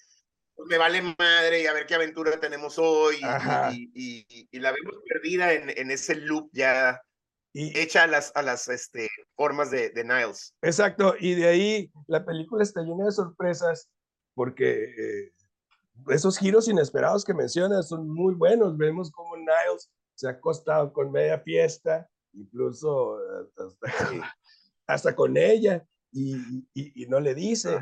me 0.67 0.77
vale 0.77 1.01
madre 1.01 1.61
y 1.61 1.67
a 1.67 1.73
ver 1.73 1.85
qué 1.85 1.95
aventura 1.95 2.39
tenemos 2.39 2.77
hoy. 2.77 3.17
Y, 3.73 4.25
y, 4.51 4.59
la 4.59 4.71
vemos 4.71 4.95
perdida 5.07 5.53
en, 5.53 5.69
en 5.69 5.91
ese 5.91 6.15
loop 6.15 6.49
ya 6.53 7.01
hecha 7.53 8.03
a 8.03 8.07
las, 8.07 8.31
a 8.35 8.41
las 8.41 8.67
este, 8.69 9.09
formas 9.35 9.71
de, 9.71 9.89
de, 9.89 10.03
Niles. 10.03 10.55
Exacto, 10.61 11.15
y 11.19 11.35
de 11.35 11.47
ahí 11.47 11.91
la 12.07 12.23
película 12.23 12.63
está 12.63 12.81
llena 12.81 13.05
de 13.05 13.11
sorpresas 13.11 13.89
porque 14.33 14.83
eh, 14.83 15.33
esos 16.07 16.37
giros 16.37 16.67
inesperados 16.67 17.25
que 17.25 17.33
mencionas 17.33 17.89
son 17.89 18.07
muy 18.07 18.33
buenos. 18.35 18.77
Vemos 18.77 19.11
cómo 19.11 19.35
Niles 19.35 19.89
se 20.15 20.27
ha 20.27 20.31
acostado 20.31 20.93
con 20.93 21.11
media 21.11 21.39
fiesta 21.39 22.07
incluso 22.33 23.17
hasta, 24.87 25.15
con 25.15 25.37
ella, 25.37 25.85
y, 26.11 26.65
y, 26.73 27.05
no 27.07 27.19
le 27.19 27.33
dice, 27.33 27.79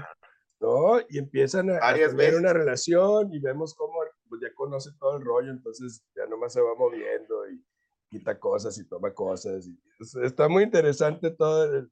¿no? 0.59 0.99
Y 1.09 1.17
empiezan 1.17 1.69
a, 1.69 1.93
tener 1.93 2.35
una 2.35 2.53
relación 2.53 3.33
y 3.33 3.39
vemos 3.39 3.73
cómo 3.75 3.99
pues, 4.27 4.41
ya 4.41 4.53
conoce 4.53 4.91
todo 4.99 5.17
el 5.17 5.23
rollo, 5.23 5.51
entonces 5.51 6.03
ya 6.15 6.25
nomás 6.27 6.53
se 6.53 6.61
va 6.61 6.75
moviendo 6.75 7.49
y 7.49 7.63
quita 8.09 8.39
cosas 8.39 8.77
y 8.77 8.87
toma 8.87 9.13
cosas. 9.13 9.67
Y 9.67 9.79
está 10.23 10.47
muy 10.47 10.63
interesante 10.63 11.31
todo 11.31 11.65
el, 11.65 11.91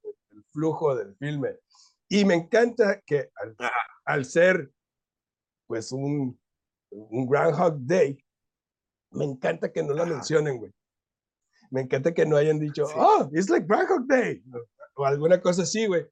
flujo 0.52 0.96
del 0.96 1.16
filme. 1.16 1.58
Y 2.08 2.24
me 2.24 2.36
encanta 2.36 3.02
que 3.02 3.32
al, 3.36 3.56
al 4.06 4.26
ser 4.26 4.72
pues 5.66 5.92
un, 5.92 6.40
un 6.90 7.28
Groundhog 7.28 7.80
Day, 7.80 8.24
me 9.12 9.26
encanta 9.26 9.72
que 9.72 9.84
no 9.84 9.94
la 9.94 10.06
mencionen, 10.06 10.58
güey 10.58 10.72
me 11.70 11.82
encanta 11.82 12.14
que 12.14 12.26
no 12.26 12.38
hayan 12.38 12.60
dicho, 12.60 12.86
oh, 12.96 13.30
it's 13.34 13.50
like 13.50 13.68
Groundhog 13.68 14.08
Day, 14.08 14.42
o 14.98 15.06
alguna 15.06 15.40
cosa 15.40 15.62
así, 15.62 15.86
güey. 15.86 16.06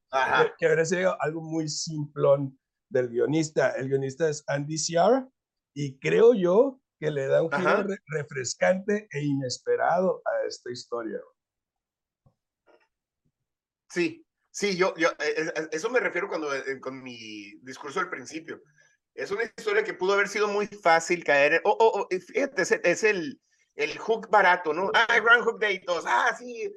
Que, 0.58 0.66
hubiera 0.68 0.86
sido 0.86 1.22
algo 1.22 1.42
muy 1.42 1.68
simplón 1.68 2.58
del 2.90 3.10
guionista. 3.10 3.72
El 3.72 3.90
guionista 3.90 4.30
es 4.30 4.44
Andy 4.48 4.78
Ciara, 4.78 5.28
y 5.74 5.98
creo 6.00 6.34
yo 6.34 6.80
que 7.00 7.12
le 7.12 7.28
da 7.28 7.42
un 7.42 7.52
giro 7.52 7.86
refrescante 8.08 9.08
e 9.12 9.24
inesperado 9.24 10.22
a 10.26 10.48
esta 10.48 10.72
historia. 10.72 11.20
Sí, 13.90 14.26
sí, 14.52 14.78
yo, 14.78 14.94
yo, 14.96 15.10
eh, 15.20 15.52
eh, 15.56 15.70
eso 15.72 15.90
me 15.90 16.00
refiero 16.00 16.28
cuando, 16.28 16.54
eh, 16.54 16.80
con 16.80 17.02
mi 17.04 17.56
discurso 17.62 18.00
al 18.00 18.10
principio. 18.10 18.62
Es 19.14 19.32
una 19.32 19.44
historia 19.44 19.84
que 19.84 19.94
pudo 19.94 20.14
haber 20.14 20.28
sido 20.28 20.48
muy 20.48 20.68
fácil 20.68 21.24
caer. 21.24 21.62
Oh, 21.64 21.76
oh, 21.80 22.02
oh 22.02 22.08
fíjate, 22.10 22.62
es 22.62 23.04
el, 23.04 23.42
el 23.76 23.98
hook 23.98 24.30
barato, 24.30 24.74
¿no? 24.74 24.92
Ah, 24.94 25.20
Grand 25.20 25.44
Hook 25.44 25.60
Day, 25.60 25.84
todos, 25.84 26.06
ah, 26.08 26.36
sí. 26.38 26.72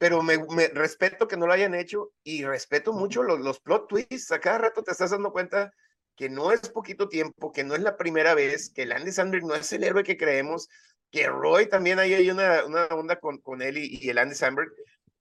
Pero 0.00 0.22
me, 0.22 0.38
me, 0.38 0.68
respeto 0.68 1.28
que 1.28 1.36
no 1.36 1.46
lo 1.46 1.52
hayan 1.52 1.74
hecho 1.74 2.10
y 2.24 2.42
respeto 2.42 2.94
mucho 2.94 3.22
los, 3.22 3.38
los 3.38 3.60
plot 3.60 3.86
twists. 3.86 4.32
A 4.32 4.40
cada 4.40 4.56
rato 4.56 4.82
te 4.82 4.92
estás 4.92 5.10
dando 5.10 5.30
cuenta 5.30 5.74
que 6.16 6.30
no 6.30 6.52
es 6.52 6.70
poquito 6.70 7.06
tiempo, 7.06 7.52
que 7.52 7.64
no 7.64 7.74
es 7.74 7.82
la 7.82 7.98
primera 7.98 8.34
vez, 8.34 8.72
que 8.72 8.82
Andy 8.82 9.12
Samberg 9.12 9.44
no 9.44 9.54
es 9.54 9.70
el 9.74 9.84
héroe 9.84 10.02
que 10.02 10.16
creemos, 10.16 10.70
que 11.10 11.26
Roy 11.26 11.68
también 11.68 11.98
hay, 11.98 12.14
hay 12.14 12.30
una, 12.30 12.64
una 12.64 12.86
onda 12.86 13.20
con, 13.20 13.42
con 13.42 13.60
él 13.60 13.76
y, 13.76 14.08
el 14.08 14.16
Andy 14.16 14.34
Samberg. 14.34 14.72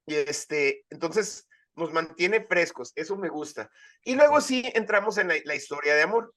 Y 0.06 0.16
este, 0.16 0.86
entonces 0.90 1.46
nos 1.76 1.92
mantiene 1.92 2.46
frescos, 2.46 2.94
eso 2.96 3.18
me 3.18 3.28
gusta. 3.28 3.70
Y 4.04 4.16
luego 4.16 4.40
sí 4.40 4.64
entramos 4.76 5.18
en 5.18 5.28
la, 5.28 5.56
historia 5.56 5.94
de 5.94 6.04
amor. 6.04 6.34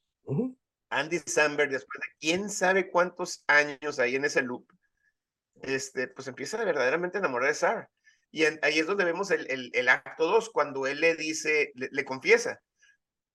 Andy 0.90 1.20
Samberg, 1.20 1.70
después 1.70 2.00
de 2.00 2.08
quién 2.18 2.50
sabe 2.50 2.90
cuántos 2.90 3.44
años 3.46 4.00
ahí 4.00 4.16
en 4.16 4.24
ese 4.24 4.42
loop, 4.42 4.66
este, 5.62 6.08
pues 6.08 6.26
empieza 6.26 6.60
a 6.60 6.64
verdaderamente 6.64 7.18
enamorar 7.18 7.48
de 7.48 7.54
Sarah. 7.54 7.90
Y 8.32 8.44
ahí 8.44 8.78
es 8.78 8.86
donde 8.86 9.04
vemos 9.04 9.30
el, 9.30 9.70
el, 9.72 9.88
acto 9.88 10.26
2, 10.26 10.50
cuando 10.50 10.86
él 10.86 11.00
le 11.00 11.14
dice, 11.14 11.70
le, 11.74 12.04
confiesa, 12.04 12.60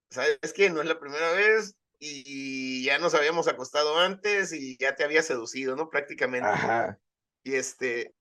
¿sabes 0.10 0.54
que 0.56 0.72
No 0.72 0.82
es 0.82 0.88
la 0.88 1.00
primera 1.00 1.32
vez 1.34 1.75
y 2.00 2.84
ya 2.84 2.98
nos 2.98 3.13
habíamos 3.13 3.48
acostado 3.48 4.00
antes 4.00 4.51
y 4.54 4.75
ya 4.77 4.96
te 4.96 5.04
había 5.04 5.22
seducido, 5.22 5.75
¿no? 5.75 5.89
Prácticamente. 5.89 6.50
Y 7.44 7.54
este, 7.54 8.16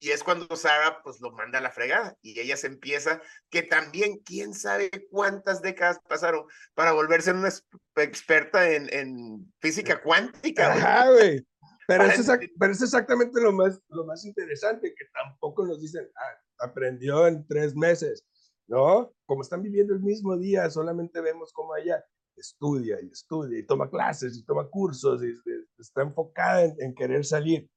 y 0.00 0.10
es 0.10 0.22
cuando 0.22 0.54
Sarah 0.56 1.00
pues 1.02 1.20
lo 1.20 1.30
manda 1.30 1.58
a 1.58 1.62
la 1.62 1.70
fregada 1.70 2.16
y 2.20 2.38
ella 2.38 2.56
se 2.56 2.66
empieza, 2.66 3.22
que 3.48 3.62
también 3.62 4.18
quién 4.18 4.52
sabe 4.52 4.90
cuántas 5.10 5.62
décadas 5.62 6.00
pasaron 6.08 6.44
para 6.74 6.92
volverse 6.92 7.30
una 7.30 7.52
experta 7.96 8.70
en, 8.70 8.92
en 8.92 9.54
física 9.60 10.02
cuántica. 10.02 10.72
Ajá, 10.72 11.10
güey. 11.10 11.46
Pero 11.86 12.04
es, 12.04 12.82
exactamente 12.82 13.40
lo 13.40 13.52
más, 13.52 13.80
lo 13.88 14.04
más 14.04 14.24
interesante, 14.24 14.92
que 14.94 15.04
tampoco 15.12 15.64
nos 15.64 15.80
dicen, 15.80 16.08
ah, 16.16 16.66
aprendió 16.66 17.26
en 17.28 17.46
tres 17.46 17.76
meses, 17.76 18.26
¿no? 18.66 19.12
Como 19.24 19.42
están 19.42 19.62
viviendo 19.62 19.94
el 19.94 20.00
mismo 20.00 20.36
día, 20.36 20.68
solamente 20.68 21.20
vemos 21.20 21.52
cómo 21.52 21.76
ella 21.76 22.04
estudia 22.36 23.00
y 23.00 23.10
estudia 23.10 23.58
y 23.58 23.62
toma 23.66 23.88
clases 23.88 24.36
y 24.36 24.44
toma 24.44 24.68
cursos 24.68 25.22
y, 25.22 25.32
está 25.78 26.02
enfocada 26.02 26.64
en, 26.64 26.94
querer 26.94 27.24
salir. 27.24 27.70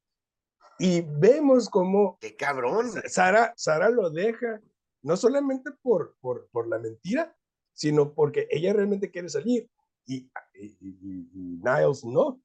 Y 0.80 1.01
vemos 1.01 1.70
cómo... 1.70 2.18
¡Qué 2.20 2.36
cabrón! 2.36 2.89
Sara, 3.08 3.54
Sara 3.58 3.89
lo 3.89 4.10
deja, 4.10 4.60
no 5.04 5.18
solamente 5.18 5.72
por, 5.84 6.16
por, 6.20 6.50
por 6.51 6.68
la 6.68 6.80
mentira, 6.80 7.36
sino 7.74 8.13
porque 8.13 8.48
ella 8.50 8.74
realmente 8.74 9.12
quiere 9.12 9.30
salir 9.30 9.70
y, 10.06 10.32
y, 10.56 10.78
y 10.82 11.60
Niles 11.62 12.04
no 12.04 12.42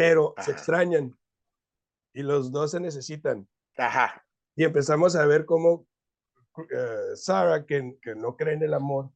pero 0.00 0.34
se 0.42 0.52
extrañan 0.52 1.14
y 2.14 2.22
los 2.22 2.50
dos 2.50 2.70
se 2.70 2.80
necesitan. 2.80 3.46
Ajá. 3.76 4.24
Y 4.56 4.64
empezamos 4.64 5.14
a 5.14 5.26
ver 5.26 5.44
cómo 5.44 5.86
uh, 6.56 7.16
Sarah, 7.16 7.66
que, 7.66 7.98
que, 8.00 8.14
no 8.14 8.34
cree 8.34 8.54
en 8.54 8.62
el 8.62 8.72
amor, 8.72 9.10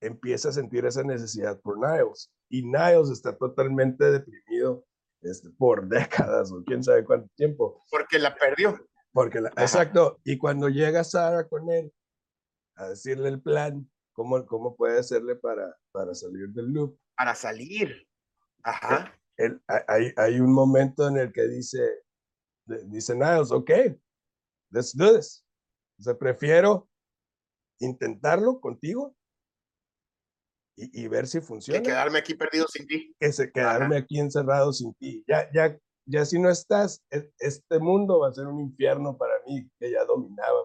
empieza 0.00 0.50
a 0.50 0.52
sentir 0.52 0.86
esa 0.86 1.02
necesidad 1.02 1.60
por 1.60 1.76
Niles. 1.76 2.32
Y 2.48 2.62
Niles 2.62 3.10
está 3.10 3.36
totalmente 3.36 4.04
deprimido 4.04 4.86
este, 5.22 5.50
por 5.50 5.88
décadas 5.88 6.52
o 6.52 6.62
quién 6.64 6.84
sabe 6.84 7.04
cuánto 7.04 7.28
tiempo. 7.34 7.82
Porque 7.90 8.20
la 8.20 8.36
perdió. 8.36 8.78
Porque 9.10 9.40
la, 9.40 9.48
exacto. 9.56 10.20
Y 10.22 10.38
cuando 10.38 10.68
llega 10.68 11.02
Sarah 11.02 11.48
con 11.48 11.68
él 11.68 11.92
a 12.76 12.90
decirle 12.90 13.28
el 13.28 13.42
plan, 13.42 13.90
cómo, 14.12 14.46
cómo 14.46 14.76
puede 14.76 15.00
hacerle 15.00 15.34
para, 15.34 15.76
para 15.90 16.14
salir 16.14 16.48
del 16.50 16.66
loop. 16.66 16.96
Para 17.16 17.34
salir. 17.34 18.06
Ajá 18.62 19.17
hay, 19.86 20.12
hay, 20.16 20.40
un 20.40 20.52
momento 20.52 21.08
en 21.08 21.16
el 21.16 21.32
que 21.32 21.46
dice, 21.46 22.02
dice 22.86 23.14
Niles, 23.14 23.52
ok, 23.52 23.70
let's 24.70 24.96
do 24.96 25.16
this. 25.16 25.44
O 25.98 26.02
sea, 26.02 26.16
prefiero 26.16 26.88
intentarlo 27.80 28.60
contigo 28.60 29.14
y, 30.76 31.04
y 31.04 31.08
ver 31.08 31.26
si 31.26 31.38
Que 31.38 31.46
funciona. 31.46 31.82
quedarme 31.82 32.18
aquí 32.18 32.34
perdido 32.34 32.66
sin 32.68 32.86
ti. 32.86 33.14
que 33.18 33.32
se 33.32 33.50
quedarme 33.50 33.96
aquí 33.98 34.18
encerrado 34.18 34.72
sin 34.72 34.94
ti. 34.94 35.24
Ya, 35.26 35.50
ya, 35.52 35.78
ya 36.06 36.24
si 36.24 36.38
no 36.38 36.50
estás, 36.50 37.02
e- 37.10 37.32
este 37.38 37.78
mundo 37.78 38.20
va 38.20 38.28
a 38.28 38.32
ser 38.32 38.46
un 38.46 38.60
infierno 38.60 39.16
para 39.16 39.34
mí, 39.46 39.68
que 39.78 39.90
ya 39.90 40.04
dominaba. 40.04 40.62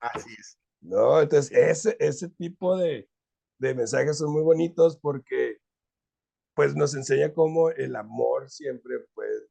Así 0.00 0.30
es. 0.38 0.58
¿no? 0.80 1.20
Entonces, 1.20 1.52
ese, 1.52 1.96
ese 2.00 2.28
tipo 2.30 2.76
de, 2.76 3.08
de 3.58 3.74
mensajes 3.74 4.18
son 4.18 4.32
muy 4.32 4.42
bonitos 4.42 4.98
porque 4.98 5.58
pues 6.60 6.76
nos 6.76 6.94
enseña 6.94 7.32
cómo 7.32 7.70
el 7.70 7.96
amor 7.96 8.50
siempre 8.50 8.98
puede, 9.14 9.46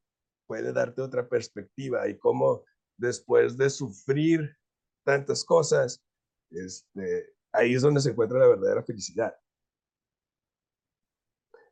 puede 0.48 0.72
darte 0.72 1.02
otra 1.02 1.28
perspectiva 1.28 2.08
y 2.08 2.20
cómo 2.20 2.64
después 2.98 3.58
de 3.58 3.72
sufrir 3.72 4.56
tantas 5.04 5.44
cosas, 5.44 6.04
este, 6.52 7.34
ahí 7.52 7.74
es 7.74 7.82
donde 7.82 8.00
se 8.00 8.12
encuentra 8.12 8.38
la 8.38 8.46
verdadera 8.46 8.84
felicidad. 8.84 9.34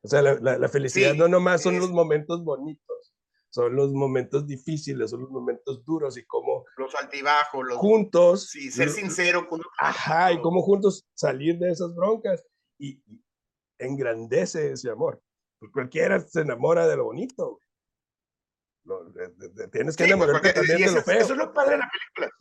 O 0.01 0.07
sea, 0.07 0.23
la, 0.23 0.33
la- 0.41 0.57
la 0.57 0.69
felicidad 0.69 1.11
Sí, 1.11 1.17
no 1.19 1.27
nomás 1.27 1.61
son 1.61 1.75
es- 1.75 1.81
los 1.81 1.91
momentos 1.91 2.43
bonitos, 2.43 3.13
son 3.51 3.75
los 3.75 3.91
momentos 3.93 4.47
difíciles, 4.47 5.11
son 5.11 5.21
los 5.21 5.29
momentos 5.29 5.85
duros 5.85 6.17
y 6.17 6.25
cómo 6.25 6.65
Los 6.77 6.95
altibajos, 6.95 7.63
los... 7.63 7.77
juntos 7.77 8.49
Sí, 8.49 8.71
ser 8.71 8.89
sincero 8.89 9.47
con... 9.47 9.61
Ajá, 9.77 10.33
y 10.33 10.41
cómo 10.41 10.63
juntos 10.63 11.05
salir 11.13 11.59
de 11.59 11.69
esas 11.69 11.93
broncas 11.93 12.43
y, 12.79 13.03
y 13.05 13.23
engrandece 13.77 14.71
ese 14.71 14.89
amor. 14.89 15.21
Pues 15.59 15.71
cualquiera 15.71 16.19
se 16.19 16.41
enamora 16.41 16.87
de 16.87 16.95
lo 16.97 17.05
bonito. 17.05 17.51
güey. 17.51 17.67
Lo- 18.85 19.03
de- 19.11 19.27
de- 19.29 19.49
de- 19.49 19.67
tienes 19.67 19.97
que 19.97 20.05
Sí, 20.05 20.09
pues, 20.13 20.21
enamorarte 20.21 20.53
porque- 20.53 20.67
también 20.67 20.89
de 20.89 20.95
lo 20.95 21.03
feo. 21.03 21.19
eso 21.19 21.33
es 21.33 21.37
lo 21.39 21.53
padre 21.53 21.71
de 21.71 21.77
la 21.79 21.89
película. 21.91 22.31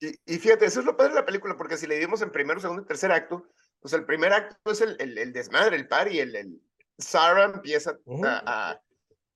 Y, 0.00 0.34
y 0.34 0.38
fíjate, 0.38 0.66
eso 0.66 0.80
es 0.80 0.86
lo 0.86 0.96
padre 0.96 1.10
de 1.14 1.20
la 1.20 1.24
película, 1.26 1.56
porque 1.56 1.76
si 1.76 1.86
le 1.86 1.98
dimos 1.98 2.20
en 2.22 2.30
primero, 2.30 2.60
segundo 2.60 2.82
y 2.82 2.86
tercer 2.86 3.10
acto, 3.12 3.46
pues 3.80 3.94
el 3.94 4.04
primer 4.04 4.32
acto 4.32 4.70
es 4.70 4.80
el, 4.80 4.96
el, 5.00 5.16
el 5.18 5.32
desmadre, 5.32 5.76
el 5.76 5.88
party, 5.88 6.20
el, 6.20 6.36
el 6.36 6.60
Sarah 6.98 7.44
empieza 7.44 7.98
a, 8.24 8.42
a- 8.72 8.80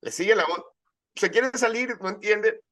le 0.02 0.10
sigue 0.12 0.34
la 0.36 0.44
onda, 0.44 0.64
se 1.14 1.30
quiere 1.30 1.50
salir, 1.56 1.96
no 2.00 2.10
entiende, 2.10 2.62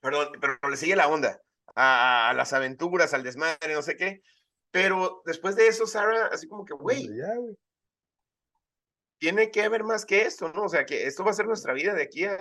perdón, 0.00 0.28
pero 0.40 0.58
le 0.70 0.76
sigue 0.76 0.96
la 0.96 1.08
onda 1.08 1.40
a, 1.74 2.30
a 2.30 2.34
las 2.34 2.52
aventuras, 2.52 3.12
al 3.14 3.22
desmadre, 3.24 3.74
no 3.74 3.82
sé 3.82 3.96
qué, 3.96 4.22
pero 4.70 5.22
después 5.26 5.54
de 5.56 5.66
eso, 5.68 5.86
Sarah, 5.86 6.26
así 6.32 6.48
como 6.48 6.64
que, 6.64 6.72
Ya, 6.74 6.78
güey. 6.78 7.56
Tiene 9.24 9.50
que 9.50 9.62
haber 9.62 9.84
más 9.84 10.04
que 10.04 10.20
esto, 10.26 10.52
¿no? 10.52 10.64
O 10.64 10.68
sea, 10.68 10.84
que 10.84 11.06
esto 11.06 11.24
va 11.24 11.30
a 11.30 11.34
ser 11.34 11.46
nuestra 11.46 11.72
vida 11.72 11.94
de 11.94 12.02
aquí 12.02 12.26
a 12.26 12.36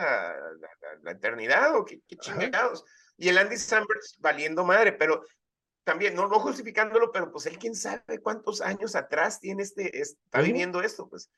la, 1.01 1.11
eternidad 1.11 1.73
o 1.77 1.85
qué, 1.85 2.01
chingados. 2.19 2.83
Y 3.15 3.29
el 3.29 3.37
Andy 3.37 3.55
Samberg 3.55 4.01
valiendo 4.19 4.65
madre, 4.65 4.91
pero 4.91 5.23
también, 5.85 6.13
no, 6.13 6.27
no 6.27 6.41
justificándolo, 6.41 7.13
pero 7.13 7.31
pues 7.31 7.45
él 7.45 7.57
quién 7.57 7.73
sabe 7.73 8.19
cuántos 8.21 8.59
años 8.59 8.97
atrás 8.97 9.39
tiene 9.39 9.63
este, 9.63 9.97
está 9.97 10.41
viviendo 10.41 10.81
esto, 10.81 11.07
pues. 11.07 11.31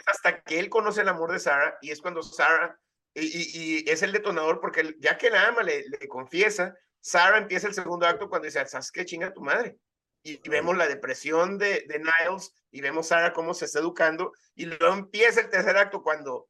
Es 0.00 0.08
hasta 0.08 0.42
que 0.42 0.58
él 0.58 0.68
conoce 0.68 1.02
el 1.02 1.08
amor 1.08 1.30
de 1.30 1.38
Sarah 1.38 1.78
y 1.80 1.92
es 1.92 2.00
cuando 2.00 2.20
Sarah, 2.24 2.76
y, 3.14 3.20
y- 3.20 3.84
y 3.84 3.88
es 3.88 4.02
el 4.02 4.10
detonador 4.10 4.60
porque 4.60 4.96
ya 4.98 5.16
que 5.16 5.30
la 5.30 5.46
ama, 5.46 5.62
le, 5.62 5.84
le 5.88 6.08
confiesa, 6.08 6.74
Sarah 7.00 7.38
empieza 7.38 7.68
el 7.68 7.74
segundo 7.74 8.04
acto 8.04 8.28
cuando 8.28 8.46
dice, 8.46 8.66
¿sabes 8.66 8.90
qué 8.90 9.04
chinga 9.04 9.32
tu 9.32 9.42
madre? 9.42 9.76
Y, 10.22 10.40
y 10.44 10.48
vemos 10.48 10.76
la 10.76 10.86
depresión 10.86 11.58
de, 11.58 11.84
de 11.88 11.98
Niles 11.98 12.54
y 12.70 12.80
vemos 12.80 13.08
Sarah 13.08 13.32
cómo 13.32 13.54
se 13.54 13.64
está 13.64 13.80
educando 13.80 14.32
y 14.54 14.66
luego 14.66 14.94
empieza 14.94 15.40
el 15.40 15.50
tercer 15.50 15.76
acto 15.76 16.02
cuando, 16.02 16.48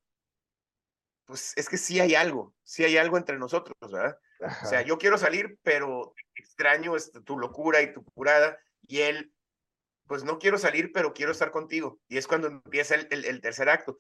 pues 1.25 1.53
es 1.57 1.69
que 1.69 1.79
sí 1.79 2.01
hay 2.01 2.15
algo, 2.15 2.55
sí 2.63 2.85
hay 2.85 2.97
algo 2.99 3.17
entre 3.17 3.39
nosotros, 3.39 3.77
¿verdad? 3.81 4.19
O 4.41 4.67
sea, 4.67 4.81
Ajá. 4.81 4.83
yo 4.83 4.99
quiero 4.99 5.17
salir, 5.19 5.59
pero 5.63 6.15
extraño 6.35 6.97
este, 6.97 7.21
tu 7.23 7.39
locura 7.39 7.81
y 7.81 7.93
tu 7.95 8.05
curada. 8.05 8.59
Y 8.89 9.01
él, 9.01 9.33
pues 10.09 10.25
no 10.25 10.39
quiero 10.41 10.59
salir, 10.59 10.91
pero 10.93 11.15
quiero 11.15 11.31
estar 11.31 11.53
contigo. 11.53 12.01
Y 12.09 12.19
es 12.19 12.27
cuando 12.27 12.49
empieza 12.49 12.97
el, 12.97 13.07
el- 13.13 13.25
el 13.25 13.41
tercer 13.41 13.69
acto. 13.69 13.99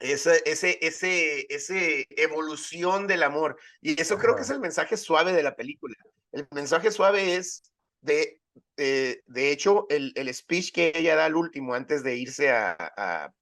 Ese, 0.00 0.42
ese, 0.44 0.78
ese, 0.86 1.46
ese 1.52 2.06
evolución 2.10 3.06
del 3.06 3.22
amor. 3.22 3.58
Y 3.80 4.00
eso 4.00 4.18
creo 4.18 4.36
que 4.36 4.42
es 4.42 4.48
Ajá. 4.48 4.54
el 4.56 4.60
mensaje 4.60 4.96
suave 4.98 5.32
de 5.32 5.42
la 5.42 5.56
película. 5.56 5.96
El 6.30 6.46
mensaje 6.52 6.90
suave 6.92 7.36
es 7.36 7.72
de, 8.02 8.42
eh, 8.76 9.22
de 9.26 9.50
hecho, 9.50 9.86
el, 9.90 10.12
el 10.16 10.32
speech 10.34 10.72
que 10.72 10.92
ella 10.94 11.16
da 11.16 11.26
al 11.26 11.36
último 11.36 11.74
antes 11.74 12.02
de 12.02 12.16
irse 12.16 12.50
a, 12.50 12.76
a, 12.78 13.32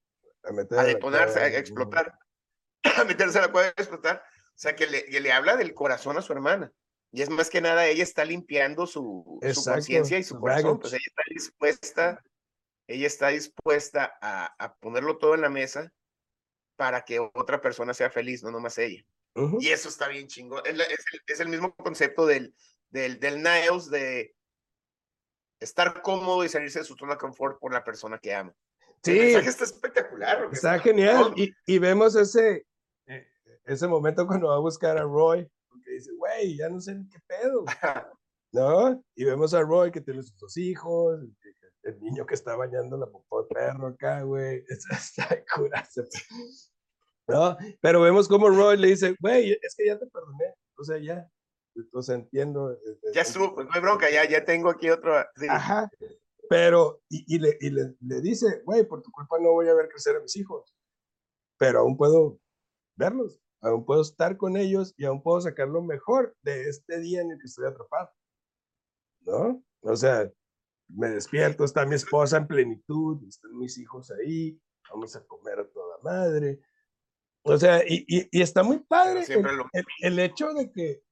a, 0.45 0.53
meter 0.53 0.79
detonarse, 0.87 1.41
a 1.41 1.49
explotar, 1.49 2.19
a 2.97 3.05
meterse 3.05 3.39
a 3.39 3.43
la 3.43 3.53
cueva 3.53 3.69
y 3.69 3.81
explotar. 3.81 4.23
O 4.27 4.59
sea, 4.59 4.75
que 4.75 4.87
le, 4.87 5.05
que 5.05 5.21
le 5.21 5.33
habla 5.33 5.57
del 5.57 5.75
corazón 5.75 6.17
a 6.17 6.23
su 6.23 6.33
hermana. 6.33 6.73
Y 7.13 7.23
es 7.23 7.31
más 7.31 7.51
que 7.51 7.61
nada, 7.61 7.87
ella 7.87 8.03
está 8.03 8.25
limpiando 8.25 8.87
su, 8.87 9.39
conciencia 9.65 10.19
y 10.19 10.23
su 10.23 10.39
corazón. 10.39 10.79
Pues 10.79 10.93
ella 10.93 11.03
está 11.07 11.23
dispuesta, 11.29 12.25
ella 12.87 13.07
está 13.07 13.29
dispuesta 13.29 14.19
a, 14.21 14.55
a 14.59 14.77
ponerlo 14.77 15.19
todo 15.19 15.35
en 15.35 15.41
la 15.41 15.49
mesa 15.49 15.93
para 16.77 17.03
que 17.03 17.19
otra 17.19 17.61
persona 17.61 17.95
sea 17.95 18.11
feliz, 18.11 18.43
no 18.43 18.51
nomás 18.51 18.79
ella. 18.79 19.05
Ujú. 19.35 19.59
Y 19.61 19.69
eso 19.69 19.89
está 19.89 20.09
bien 20.09 20.29
chingón. 20.29 20.63
Es, 20.65 20.77
es 21.27 21.41
el 21.41 21.49
mismo 21.49 21.75
concepto 21.75 22.27
del, 22.27 22.55
del, 22.91 23.19
del 23.21 23.43
Niles 23.43 23.91
de 23.91 24.36
estar 25.67 26.01
cómodo 26.03 26.45
y 26.45 26.49
salirse 26.49 26.79
de 26.81 26.85
su 26.85 26.95
zona 26.95 27.13
de 27.13 27.19
confort 27.19 27.59
por 27.61 27.73
la 27.73 27.85
persona 27.85 28.19
que 28.19 28.35
ama. 28.35 28.55
El 29.05 29.13
Sí, 29.13 29.19
mensaje 29.19 29.49
está 29.49 29.65
espectacular. 29.65 30.49
está 30.53 30.79
genial. 30.79 31.33
Y, 31.37 31.53
y 31.67 31.79
vemos 31.79 32.17
ese, 32.17 32.67
eh, 33.07 33.27
ese 33.65 33.87
momento 33.87 34.27
cuando 34.27 34.49
va 34.49 34.57
a 34.57 34.61
buscar 34.61 34.97
a 34.97 35.03
Roy, 35.03 35.49
porque 35.69 35.91
dice, 35.93 36.11
güey, 36.17 36.57
ya 36.57 36.69
no 36.69 36.81
sé 36.81 36.95
ni 36.95 37.09
qué 37.09 37.19
pedo. 37.27 37.65
¿no? 38.53 39.05
Y 39.15 39.25
vemos 39.25 39.53
a 39.55 39.61
Roy 39.63 39.91
que 39.91 40.01
tiene 40.01 40.23
sus 40.23 40.37
dos 40.39 40.57
hijos, 40.57 41.21
el, 41.21 41.37
el 41.83 42.01
niño 42.01 42.27
que 42.27 42.35
está 42.35 42.57
bañando 42.57 42.97
la 42.97 43.07
popó 43.07 43.43
de 43.43 43.49
perro 43.49 43.89
acá, 43.89 44.23
güey, 44.23 44.65
está, 44.69 45.45
curazo, 45.55 46.03
¿no? 47.29 47.57
Pero 47.81 48.01
vemos 48.01 48.29
como 48.29 48.49
Roy 48.49 48.77
le 48.77 48.89
dice, 48.89 49.15
güey, 49.21 49.53
es 49.61 49.75
que 49.77 49.87
ya 49.87 49.99
te 49.99 50.07
perdoné, 50.07 50.55
o 50.77 50.85
sea, 50.85 50.99
ya, 50.99 51.29
sea, 52.03 52.15
entiendo. 52.17 52.73
eh, 52.73 52.79
eh, 52.87 52.99
Ya 53.15 53.23
estuvo, 53.23 53.55
pues 53.55 53.67
no 53.67 53.73
hay 53.75 53.81
bronca, 53.81 54.11
ya, 54.11 54.29
ya 54.29 54.45
tengo 54.45 54.71
aquí 54.71 54.91
otro. 54.91 55.15
sí. 55.37 55.47
Ajá, 55.49 55.91
pero, 56.49 57.01
y, 57.09 57.25
y 57.35 57.39
le, 57.41 57.57
y 57.61 57.71
le, 57.71 57.97
le 58.01 58.21
dice, 58.21 58.63
güey, 58.65 58.85
por 58.85 59.03
tu 59.03 59.11
culpa 59.11 59.37
no 59.41 59.51
voy 59.53 59.69
a 59.69 59.75
ver 59.75 59.89
crecer 59.89 60.17
a 60.17 60.21
mis 60.21 60.37
hijos, 60.37 60.75
pero 61.59 61.81
aún 61.81 61.97
puedo 61.97 62.39
verlos, 62.97 63.41
aún 63.61 63.85
puedo 63.85 64.03
estar 64.03 64.37
con 64.37 64.57
ellos 64.57 64.95
y 64.97 65.05
aún 65.07 65.23
puedo 65.23 65.41
sacar 65.41 65.69
lo 65.69 65.83
mejor 65.83 66.37
de 66.43 66.69
este 66.69 67.01
día 67.01 67.21
en 67.23 67.33
el 67.33 67.39
que 67.39 67.47
estoy 67.47 67.67
atrapado, 67.67 68.11
¿no? 69.23 69.63
O 69.83 69.97
sea, 69.97 70.31
me 70.89 71.09
despierto, 71.11 71.65
está 71.65 71.85
mi 71.85 71.97
esposa 71.97 72.37
en 72.37 72.47
plenitud, 72.47 73.23
están 73.27 73.57
mis 73.59 73.77
hijos 73.79 74.11
ahí, 74.13 74.61
vamos 74.91 75.17
a 75.17 75.25
comer 75.27 75.59
a 75.61 75.69
toda 75.69 75.99
madre. 76.03 76.61
O 77.43 77.57
sea, 77.59 77.83
y, 77.87 78.05
y, 78.09 78.29
y 78.31 78.43
está 78.43 78.63
muy 78.63 78.79
padre 78.81 79.25
el, 79.29 79.43
lo- 79.43 79.69
el- 79.73 79.85
el 80.03 80.19
hecho 80.21 80.53
de 80.55 80.71
que, 80.71 81.03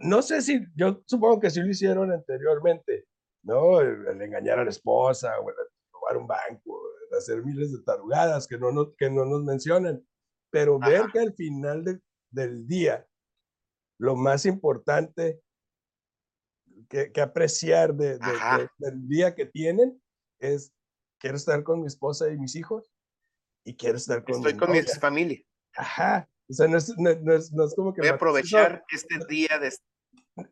no 0.00 0.22
sé 0.22 0.42
si, 0.42 0.60
yo 0.74 1.02
supongo 1.06 1.40
que 1.40 1.50
sí 1.50 1.60
lo 1.60 1.68
hicieron 1.70 2.10
anteriormente, 2.12 3.06
¿no? 3.42 3.80
El, 3.80 4.06
el 4.08 4.22
engañar 4.22 4.58
a 4.58 4.64
la 4.64 4.70
esposa, 4.70 5.38
o 5.40 5.48
el 5.50 5.56
robar 5.92 6.16
un 6.16 6.26
banco, 6.26 6.80
el 7.10 7.16
hacer 7.18 7.44
miles 7.44 7.72
de 7.72 7.82
tarugadas 7.84 8.46
que 8.48 8.58
no 8.58 8.72
nos, 8.72 8.94
que 8.96 9.08
no 9.10 9.24
nos 9.24 9.44
mencionan, 9.44 10.04
pero 10.50 10.78
ver 10.78 11.02
que 11.12 11.20
al 11.20 11.34
final 11.34 11.84
de- 11.84 12.00
del 12.30 12.66
día, 12.66 13.06
lo 13.98 14.16
más 14.16 14.44
importante 14.46 15.40
que, 16.88 17.12
que 17.12 17.20
apreciar 17.20 17.94
de, 17.94 18.18
de- 18.18 18.68
del 18.78 19.08
día 19.08 19.34
que 19.34 19.46
tienen 19.46 20.00
es, 20.38 20.72
quiero 21.18 21.36
estar 21.36 21.62
con 21.62 21.80
mi 21.80 21.86
esposa 21.86 22.30
y 22.30 22.36
mis 22.38 22.56
hijos, 22.56 22.92
y 23.64 23.74
quiero 23.76 23.96
estar 23.96 24.22
con 24.24 24.36
Estoy 24.36 24.52
mi 24.54 24.58
con 24.58 24.70
mi 24.70 24.78
familia. 24.78 24.94
Ajá. 25.76 26.28
O 26.48 26.52
sea, 26.52 26.68
no 26.68 26.78
es, 26.78 26.96
no, 26.96 27.14
no 27.22 27.34
es, 27.34 27.52
no 27.52 27.64
es 27.64 27.74
como 27.74 27.92
que 27.92 28.02
Voy 28.02 28.10
a 28.10 28.14
aprovechar 28.14 28.84
este 28.92 29.18
día 29.28 29.58
de 29.58 29.72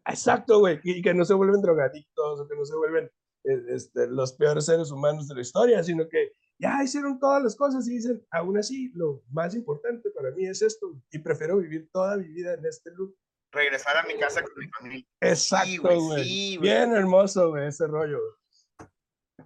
Exacto, 0.07 0.61
güey. 0.61 0.81
Y 0.83 1.03
que 1.03 1.15
no 1.15 1.25
se 1.25 1.35
vuelven 1.35 1.61
drogadictos 1.61 2.41
o 2.41 2.49
que 2.49 2.57
no 2.57 2.65
se 2.65 2.75
vuelven 2.75 3.11
eh, 3.45 3.63
este, 3.69 4.07
los 4.09 4.33
peores 4.33 4.67
seres 4.67 4.91
humanos 4.91 5.29
de 5.29 5.35
la 5.35 5.43
historia, 5.43 5.83
sino 5.83 6.09
que 6.09 6.33
ya 6.59 6.83
hicieron 6.83 7.19
todas 7.19 7.43
las 7.43 7.55
cosas 7.57 7.87
y 7.89 7.97
dicen, 7.97 8.25
aún 8.31 8.57
así, 8.59 8.91
lo 8.95 9.23
más 9.31 9.55
importante 9.55 10.11
para 10.11 10.31
mí 10.31 10.47
es 10.47 10.63
esto 10.63 10.95
y 11.11 11.19
prefiero 11.19 11.59
vivir 11.59 11.89
toda 11.93 12.17
mi 12.17 12.29
vida 12.29 12.55
en 12.55 12.65
este 12.65 12.91
loop. 12.93 13.15
regresar 13.53 13.97
a 13.97 14.05
mi 14.05 14.19
casa 14.19 14.43
con 14.43 14.53
mi 14.57 14.69
familia. 14.69 15.07
Exacto, 15.21 15.83
güey, 15.83 16.25
sí, 16.25 16.57
güey. 16.57 16.71
Bien 16.71 16.93
hermoso, 16.93 17.51
güey, 17.51 17.69
ese 17.69 17.87
rollo. 17.87 18.19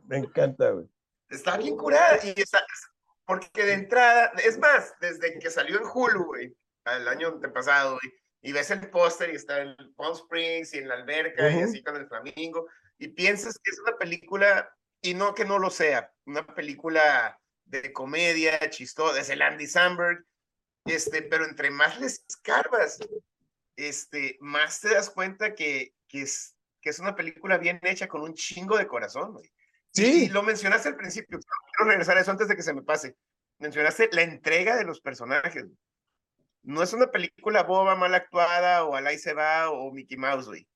Me 0.04 0.18
encanta, 0.18 0.70
güey. 0.70 0.87
Está 1.28 1.56
bien 1.58 1.76
curada 1.76 2.18
y 2.24 2.40
está, 2.40 2.61
porque 3.29 3.62
de 3.62 3.75
entrada, 3.75 4.33
es 4.43 4.59
más, 4.59 4.95
desde 5.03 5.38
que 5.38 5.51
salió 5.51 5.77
en 5.77 5.85
Hulu, 5.85 6.25
güey, 6.25 6.57
el 6.87 7.07
año 7.07 7.29
antepasado, 7.29 7.99
güey, 8.01 8.14
y 8.41 8.53
ves 8.53 8.71
el 8.71 8.88
póster 8.88 9.29
y 9.31 9.37
está 9.37 9.61
en 9.61 9.77
Palm 9.97 10.14
Springs 10.14 10.73
y 10.73 10.79
en 10.79 10.88
la 10.88 10.95
alberca 10.95 11.51
y 11.51 11.57
Ujú. 11.57 11.64
así 11.64 11.83
con 11.83 11.97
el 11.97 12.09
flamingo, 12.09 12.67
y 12.97 13.09
piensas 13.09 13.59
que 13.62 13.71
es 13.71 13.79
una 13.81 13.99
película, 13.99 14.75
y 15.03 15.12
no 15.12 15.35
que 15.35 15.45
no 15.45 15.59
lo 15.59 15.69
sea, 15.69 16.11
una 16.25 16.47
película 16.47 17.38
de 17.67 17.93
comedia, 17.93 18.59
chistosa, 18.71 19.21
es 19.21 19.29
el 19.29 19.43
Andy 19.43 19.67
Samberg, 19.67 20.25
este, 20.87 21.21
pero 21.21 21.45
entre 21.45 21.71
más 21.71 22.01
les 22.01 22.25
escarbas, 22.27 22.99
este, 23.77 24.38
más 24.41 24.81
te 24.81 24.95
das 24.95 25.11
cuenta 25.11 25.55
que, 25.55 25.95
que, 26.09 26.23
es, 26.23 26.57
que 26.81 26.88
es 26.88 26.99
una 26.99 27.14
película 27.14 27.59
bien 27.59 27.79
hecha 27.83 28.09
con 28.09 28.23
un 28.23 28.33
chingo 28.33 28.79
de 28.79 28.87
corazón, 28.87 29.35
güey. 29.35 29.53
Y- 29.94 30.01
Y, 30.03 30.05
Sí, 30.05 30.29
lo 30.29 30.42
mencionaste 30.42 30.88
al 30.90 30.96
principio, 30.96 31.38
pero 31.38 31.61
quiero 31.77 31.90
regresar 31.90 32.16
a 32.16 32.20
eso 32.20 32.31
antes 32.31 32.48
de 32.48 32.57
que 32.57 32.62
se 32.62 32.74
me 32.74 32.83
pase. 32.83 33.16
Mencionaste 33.59 34.09
la 34.12 34.22
entrega 34.22 34.77
de 34.77 34.85
los 34.85 35.01
personajes. 35.01 35.64
No 36.62 36.83
es 36.83 36.92
una 36.92 37.11
película 37.11 37.62
boba, 37.62 37.96
mal 37.96 38.14
actuada, 38.14 38.85
o 38.85 38.94
Alay 38.94 39.18
se 39.18 39.33
va, 39.33 39.70
o 39.70 39.90
Mickey 39.92 40.16
Mouse, 40.16 40.46
güey. 40.46 40.68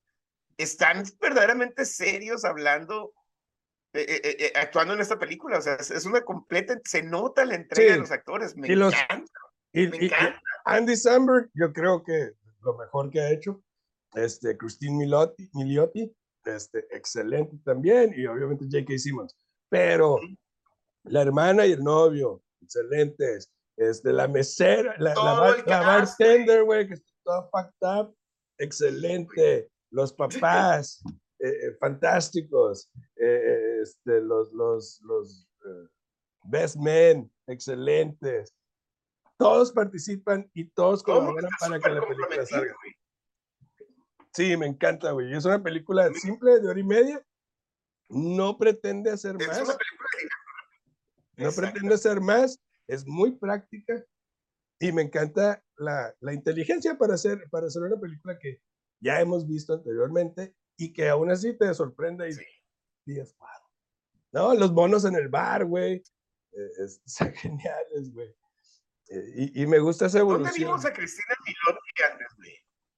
Están 0.57 1.03
verdaderamente 1.19 1.85
serios 1.85 2.43
hablando, 2.45 3.13
eh, 3.93 4.05
eh, 4.07 4.21
eh, 4.23 4.35
eh, 4.39 4.53
actuando 4.59 4.93
en 4.93 5.01
esta 5.01 5.19
película. 5.19 5.57
O 5.59 5.61
sea, 5.61 5.75
es, 5.75 6.05
una 6.05 6.21
completa, 6.21 6.75
se 6.83 7.03
nota 7.03 7.45
la 7.45 7.55
entrega 7.55 7.89
Sí. 7.89 7.93
de 7.93 7.99
los 7.99 8.11
actores. 8.11 8.55
Me 8.55 8.67
Y 8.67 8.75
los- 8.75 8.93
encanta, 8.93 9.31
y, 9.71 9.87
me 9.87 9.97
y- 9.97 10.01
y 10.01 10.05
encanta. 10.05 10.41
Andy 10.65 10.95
Samberg, 10.97 11.49
yo 11.53 11.71
creo 11.71 12.03
que 12.03 12.31
lo 12.61 12.75
mejor 12.77 13.09
que 13.11 13.21
ha 13.21 13.29
hecho. 13.31 13.61
Este, 14.15 14.55
Christine 14.57 14.97
Milotti, 14.97 15.49
Miliotti, 15.53 16.15
este, 16.45 16.79
excelente 16.95 17.57
también. 17.63 18.13
Y 18.15 18.25
obviamente 18.25 18.65
J.K. 18.65 18.97
Simmons. 18.97 19.35
Pero 19.69 20.19
la 21.03 21.21
hermana 21.21 21.65
y 21.65 21.71
el 21.73 21.83
novio, 21.83 22.41
excelentes. 22.61 23.49
Este, 23.75 24.13
la 24.13 24.27
mesera, 24.27 24.95
la, 24.99 25.15
bar- 25.15 25.65
bartender, 25.65 26.63
güey, 26.63 26.87
que 26.87 26.93
está 26.93 27.11
toda 27.23 27.49
fucked 27.49 27.87
up, 28.01 28.15
excelente. 28.59 29.69
Los 29.89 30.13
papás, 30.13 31.01
eh, 31.39 31.47
eh, 31.49 31.75
fantásticos. 31.79 32.89
Eh, 33.15 33.25
eh, 33.25 33.79
este, 33.81 34.21
los, 34.21 34.51
los, 34.53 35.01
los 35.01 35.47
best 36.43 36.75
men, 36.77 37.31
excelentes. 37.47 38.53
Todos 39.37 39.71
participan 39.71 40.49
y 40.53 40.65
todos 40.69 41.01
colaboran 41.01 41.49
para 41.59 41.79
que 41.79 41.89
la 41.89 42.01
película 42.07 42.45
salga. 42.45 42.75
Sí, 44.33 44.57
me 44.57 44.65
encanta, 44.65 45.11
güey. 45.11 45.33
Es 45.33 45.45
una 45.45 45.61
película 45.61 46.11
simple 46.13 46.59
de 46.59 46.67
hora 46.67 46.79
y 46.79 46.83
media. 46.83 47.25
No 48.09 48.57
pretende 48.57 49.11
hacer 49.11 49.35
Es 49.39 49.47
más. 49.47 49.57
una 49.61 49.77
película 49.77 50.09
de 50.17 50.23
no 51.43 51.49
Exacto. 51.49 51.61
pretende 51.71 51.95
hacer 51.95 52.21
más, 52.21 52.59
es 52.87 53.05
muy 53.07 53.31
práctica 53.31 54.03
y 54.79 54.91
me 54.91 55.01
encanta 55.01 55.63
la, 55.77 56.13
la 56.19 56.33
inteligencia 56.33 56.95
para 56.97 57.15
hacer, 57.15 57.47
para 57.49 57.67
hacer 57.67 57.81
una 57.81 57.99
película 57.99 58.37
que 58.37 58.61
ya 58.99 59.19
hemos 59.19 59.47
visto 59.47 59.73
anteriormente 59.73 60.55
y 60.77 60.93
que 60.93 61.09
aún 61.09 61.31
así 61.31 61.57
te 61.57 61.73
sorprende 61.73 62.29
y 62.29 62.33
Sí. 62.33 63.19
wow. 63.39 63.47
No, 64.31 64.53
los 64.53 64.71
monos 64.73 65.05
en 65.05 65.15
el 65.15 65.27
bar, 65.27 65.65
güey. 65.65 66.03
eh, 66.51 66.69
es- 66.83 67.01
Están 67.05 67.33
geniales, 67.33 68.13
güey. 68.13 68.29
Eh, 69.09 69.33
y, 69.35 69.63
y 69.63 69.67
me 69.67 69.79
gusta 69.79 70.05
esa 70.05 70.19
¿Dónde 70.19 70.35
evolución. 70.35 70.67
vimos 70.67 70.85
a 70.85 70.93
Cristina 70.93 71.35
Milotti 71.45 72.03
antes, 72.11 72.27
güey? 72.37 72.53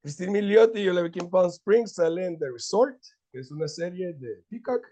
Christine 0.05 0.33
Milioti, 0.33 0.83
yo 0.83 0.93
la 0.93 1.01
vi 1.01 1.07
aquí 1.07 1.17
en 1.19 1.31
Palm 1.31 1.47
Springs, 1.49 1.95
sale 1.95 2.27
en 2.27 2.37
The 2.37 2.51
Resort, 2.51 3.01
que 3.31 3.39
es 3.39 3.49
una 3.49 3.67
serie 3.67 4.13
de 4.13 4.43
Peacock. 4.51 4.85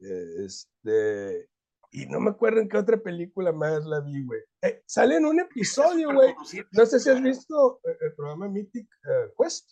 eh, 0.00 0.44
Este, 0.44 1.48
y 1.92 2.06
no 2.06 2.18
me 2.18 2.30
acuerdo 2.30 2.60
en 2.60 2.68
qué 2.68 2.76
otra 2.76 2.96
película 2.96 3.52
más 3.52 3.86
la 3.86 4.00
vi, 4.00 4.24
güey. 4.24 4.40
Eh, 4.62 4.82
sale 4.84 5.18
en 5.18 5.26
un 5.26 5.38
episodio, 5.38 6.12
güey. 6.12 6.34
No 6.72 6.86
sé 6.86 6.98
si 6.98 7.08
has 7.08 7.22
visto 7.22 7.80
eh, 7.84 7.96
el 8.00 8.14
programa 8.16 8.48
Mythic 8.48 8.88
eh, 9.08 9.32
Quest. 9.38 9.70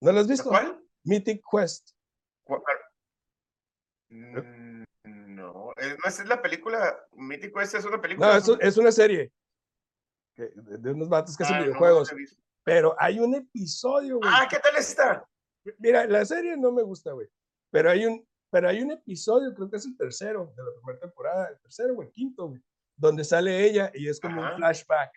¿No 0.00 0.12
lo 0.12 0.20
has 0.20 0.28
visto? 0.28 0.48
¿Cuál? 0.48 0.82
Mythic 1.04 1.42
Quest. 1.52 1.90
¿Cuál? 2.44 2.62
Mm, 4.08 4.84
No, 5.34 5.72
eh, 5.76 5.96
no, 5.98 6.08
esa 6.08 6.22
es 6.22 6.28
la 6.30 6.40
película 6.40 6.98
Mítico, 7.12 7.60
esta 7.60 7.76
es 7.76 7.84
una 7.84 8.00
película. 8.00 8.26
No, 8.26 8.36
es, 8.38 8.48
es 8.58 8.78
una 8.78 8.90
serie 8.90 9.30
de, 10.38 10.90
unos 10.92 11.10
vatos 11.10 11.36
que 11.36 11.44
hacen 11.44 11.56
Ah, 11.56 11.66
no, 11.66 11.74
no 11.74 12.04
Pero 12.66 12.96
hay 12.98 13.20
un 13.20 13.32
episodio, 13.32 14.18
güey. 14.18 14.28
Ah, 14.28 14.48
¿qué 14.50 14.58
tal 14.58 14.74
está? 14.74 15.24
Mira, 15.78 16.04
la 16.06 16.24
serie 16.24 16.56
no 16.56 16.72
me 16.72 16.82
gusta, 16.82 17.12
güey. 17.12 17.28
Pero 17.70 17.90
hay 17.90 18.06
un, 18.06 18.26
pero 18.50 18.68
hay 18.68 18.82
un 18.82 18.90
episodio, 18.90 19.54
creo 19.54 19.70
que 19.70 19.76
es 19.76 19.86
el 19.86 19.96
tercero 19.96 20.52
de 20.56 20.64
la 20.64 20.70
primera 20.72 20.98
temporada, 20.98 21.48
el 21.48 21.60
tercero 21.60 21.94
o 21.94 22.02
el 22.02 22.10
quinto, 22.10 22.48
güey, 22.48 22.60
donde 22.96 23.22
sale 23.22 23.64
ella 23.64 23.92
y 23.94 24.08
es 24.08 24.18
como 24.18 24.42
Ajá. 24.42 24.50
un 24.50 24.56
flashback. 24.56 25.12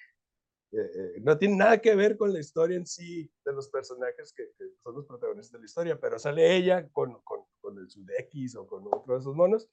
Eh, 0.72 0.78
eh, 0.78 1.14
no 1.22 1.36
tiene 1.40 1.56
nada 1.56 1.80
que 1.80 1.96
ver 1.96 2.18
con 2.18 2.32
la 2.32 2.40
historia 2.40 2.78
en 2.78 2.86
sí 2.86 3.32
de 3.44 3.52
los 3.52 3.68
personajes 3.70 4.32
que, 4.32 4.52
que 4.56 4.66
son 4.84 4.94
los 4.94 5.08
protagonistas 5.08 5.54
de 5.54 5.60
la 5.60 5.66
historia, 5.66 6.00
pero 6.00 6.20
sale 6.20 6.56
ella 6.56 6.88
con, 6.90 7.20
con, 7.24 7.46
con 7.60 7.80
el 7.80 7.90
Sudekis 7.90 8.56
o 8.58 8.68
con 8.68 8.86
otro 8.92 9.16
de 9.16 9.22
esos 9.22 9.36
monos 9.36 9.68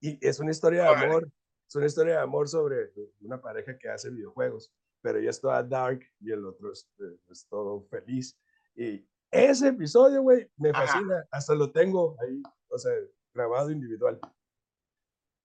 y 0.00 0.18
es 0.26 0.40
una 0.40 0.50
historia 0.50 0.84
de 0.84 0.88
amor, 0.88 1.30
es 1.68 1.74
una 1.74 1.84
historia 1.84 2.14
de 2.14 2.20
amor 2.20 2.48
sobre 2.48 2.90
una 3.20 3.38
pareja 3.38 3.76
que 3.76 3.90
hace 3.90 4.08
videojuegos, 4.08 4.72
pero 5.00 5.18
ella 5.18 5.30
es 5.30 5.40
toda 5.40 5.62
dark 5.62 6.00
y 6.20 6.32
el 6.32 6.44
otro 6.44 6.72
es, 6.72 6.88
eh, 6.98 7.18
es 7.30 7.46
todo 7.48 7.82
feliz. 7.88 8.38
Y 8.74 9.06
ese 9.30 9.68
episodio, 9.68 10.22
güey, 10.22 10.50
me 10.56 10.70
Ajá. 10.70 10.86
fascina, 10.86 11.26
hasta 11.30 11.54
lo 11.54 11.70
tengo 11.70 12.16
ahí, 12.20 12.42
o 12.68 12.78
sea, 12.78 12.92
grabado 13.34 13.70
individual. 13.70 14.18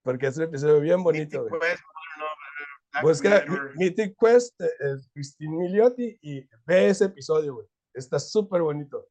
Porque 0.03 0.27
es 0.27 0.37
un 0.37 0.43
episodio 0.43 0.79
bien 0.79 1.03
bonito, 1.03 1.43
Mythic. 1.43 1.61
Quest, 1.61 1.83
no, 2.19 3.01
Busca 3.01 3.45
Mythic 3.75 4.15
Quest, 4.19 4.59
es 4.61 5.09
Christine 5.13 5.55
Milioti, 5.55 6.17
y 6.21 6.47
ve 6.65 6.89
ese 6.89 7.05
episodio, 7.05 7.55
güey. 7.55 7.67
Está 7.93 8.19
súper 8.19 8.61
bonito. 8.61 9.07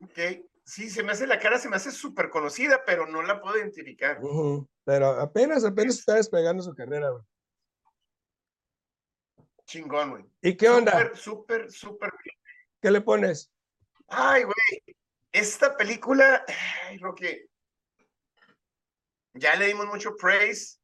Ok, 0.00 0.18
Sí, 0.64 0.88
se 0.88 1.02
me 1.02 1.12
hace 1.12 1.26
la 1.26 1.38
cara, 1.38 1.58
se 1.58 1.68
me 1.68 1.76
hace 1.76 1.90
súper 1.90 2.30
conocida, 2.30 2.82
pero 2.86 3.06
no 3.06 3.22
la 3.22 3.40
puedo 3.40 3.58
identificar. 3.58 4.22
Ujú. 4.22 4.68
Pero 4.84 5.08
apenas, 5.20 5.64
apenas 5.64 5.98
está 5.98 6.14
despegando 6.14 6.62
su 6.62 6.74
carrera, 6.74 7.10
güey. 7.10 7.22
Chingón, 9.72 10.10
güey. 10.10 10.24
¿Y 10.42 10.54
qué 10.54 10.68
onda? 10.68 10.92
Súper, 10.92 11.16
súper, 11.16 11.72
súper. 11.72 12.12
bien. 12.22 12.36
¿Qué 12.82 12.90
le 12.90 13.00
pones? 13.00 13.50
Ay, 14.06 14.42
güey. 14.42 14.96
Esta 15.32 15.74
película, 15.78 16.44
ay, 16.86 16.98
Roque. 16.98 17.46
Ya 19.32 19.56
le 19.56 19.68
dimos 19.68 19.86
mucho 19.86 20.14
praise. 20.16 20.78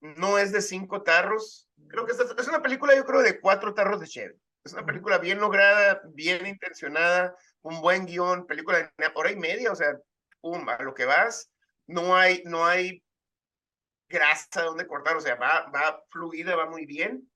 No 0.00 0.36
es 0.36 0.50
de 0.50 0.62
cinco 0.62 1.02
tarros. 1.02 1.68
Creo 1.86 2.06
que 2.06 2.10
esta 2.10 2.24
es 2.36 2.48
una 2.48 2.60
película, 2.60 2.96
yo 2.96 3.04
creo, 3.04 3.22
de 3.22 3.38
cuatro 3.38 3.72
tarros 3.72 4.00
de 4.00 4.08
cheve. 4.08 4.34
Es 4.64 4.72
una 4.72 4.84
película 4.84 5.18
bien 5.18 5.38
lograda, 5.38 6.00
bien 6.08 6.44
intencionada, 6.44 7.36
un 7.62 7.80
buen 7.80 8.04
guion, 8.04 8.48
película 8.48 8.78
de 8.78 8.90
una 8.98 9.12
hora 9.14 9.30
y 9.30 9.36
media, 9.36 9.70
o 9.70 9.76
sea, 9.76 9.96
pum, 10.40 10.68
a 10.68 10.82
lo 10.82 10.92
que 10.92 11.04
vas. 11.04 11.52
No 11.86 12.16
hay, 12.16 12.42
no 12.46 12.66
hay 12.66 13.00
grasa 14.10 14.62
donde 14.64 14.86
cortar, 14.86 15.16
o 15.16 15.20
sea, 15.20 15.36
va, 15.36 15.70
va 15.74 16.02
fluida, 16.10 16.56
va 16.56 16.66
muy 16.68 16.84
bien 16.84 17.30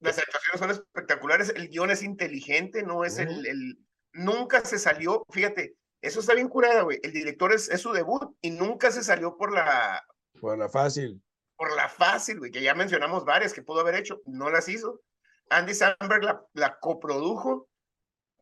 las 0.00 0.18
actuaciones 0.18 0.58
son 0.58 0.70
espectaculares, 0.70 1.48
el 1.56 1.68
guion 1.68 1.90
es 1.90 2.02
inteligente, 2.02 2.82
no 2.82 3.04
es 3.04 3.18
el, 3.18 3.46
el- 3.46 3.78
Nunca 4.14 4.62
se 4.62 4.78
salió, 4.78 5.24
fíjate, 5.30 5.74
eso 6.02 6.20
está 6.20 6.34
bien 6.34 6.48
curada, 6.48 6.82
güey. 6.82 7.00
El 7.02 7.12
director 7.14 7.50
es, 7.50 7.70
es 7.70 7.80
su 7.80 7.92
debut 7.92 8.36
y 8.42 8.50
nunca 8.50 8.90
se 8.90 9.02
salió 9.02 9.38
por 9.38 9.50
la, 9.54 10.04
Bueno, 10.40 10.68
fácil. 10.68 11.22
por 11.56 11.74
la 11.74 11.88
fácil, 11.88 12.38
güey, 12.38 12.50
que 12.50 12.60
ya 12.60 12.74
mencionamos 12.74 13.24
varias 13.24 13.54
que 13.54 13.62
pudo 13.62 13.80
haber 13.80 13.94
hecho, 13.94 14.20
no 14.26 14.50
las 14.50 14.68
hizo. 14.68 15.00
Andy 15.48 15.72
Samberg 15.74 16.24
la, 16.24 16.44
la 16.52 16.78
coprodujo. 16.78 17.70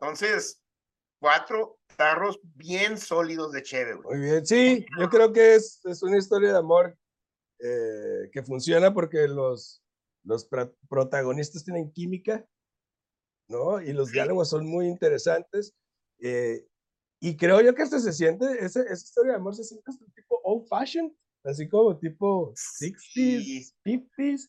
Entonces, 0.00 0.60
cuatro 1.20 1.78
tarros 1.96 2.40
bien 2.42 2.98
sólidos 2.98 3.52
de 3.52 3.62
cheve, 3.62 3.94
güey. 3.94 4.18
Muy 4.18 4.26
bien. 4.28 4.44
Sí, 4.44 4.84
yo 4.98 5.08
creo 5.08 5.32
que 5.32 5.54
es, 5.54 5.80
es 5.84 6.02
una 6.02 6.16
historia 6.18 6.50
de 6.50 6.58
amor 6.58 6.96
eh, 7.62 8.30
que 8.32 8.42
funciona 8.42 8.92
porque 8.92 9.28
los, 9.28 9.82
los 10.24 10.48
protagonistas 10.88 11.64
tienen 11.64 11.92
química, 11.92 12.46
¿no? 13.48 13.80
Y 13.80 13.92
los 13.92 14.12
diálogos 14.12 14.48
son 14.48 14.66
muy 14.66 14.86
interesantes. 14.86 15.74
eh, 16.20 16.66
y 17.22 17.36
creo 17.36 17.60
yo 17.60 17.74
que 17.74 17.82
hasta 17.82 18.00
se 18.00 18.14
siente, 18.14 18.46
esa, 18.64 18.80
esa 18.80 18.94
historia 18.94 19.32
de 19.32 19.38
amor 19.38 19.54
se 19.54 19.62
siente 19.62 19.84
hasta 19.90 20.06
tipo 20.14 20.40
old 20.42 20.66
fashioned, 20.68 21.12
así 21.44 21.68
como 21.68 21.98
tipo 21.98 22.54
60s, 22.54 23.74
50s, 23.84 24.48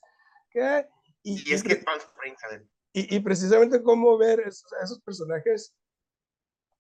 ¿qué? 0.50 0.88
Y, 1.24 1.50
Y 1.50 1.54
es 1.54 1.64
que 1.64 1.76
Palm 1.76 2.00
Springs, 2.00 2.42
a 2.46 2.64
y, 2.94 3.16
y 3.16 3.20
precisamente 3.20 3.84
cómo 3.84 4.18
ver 4.18 4.40
esos, 4.42 4.72
a 4.74 4.86
esos 4.86 5.02
personajes, 5.02 5.76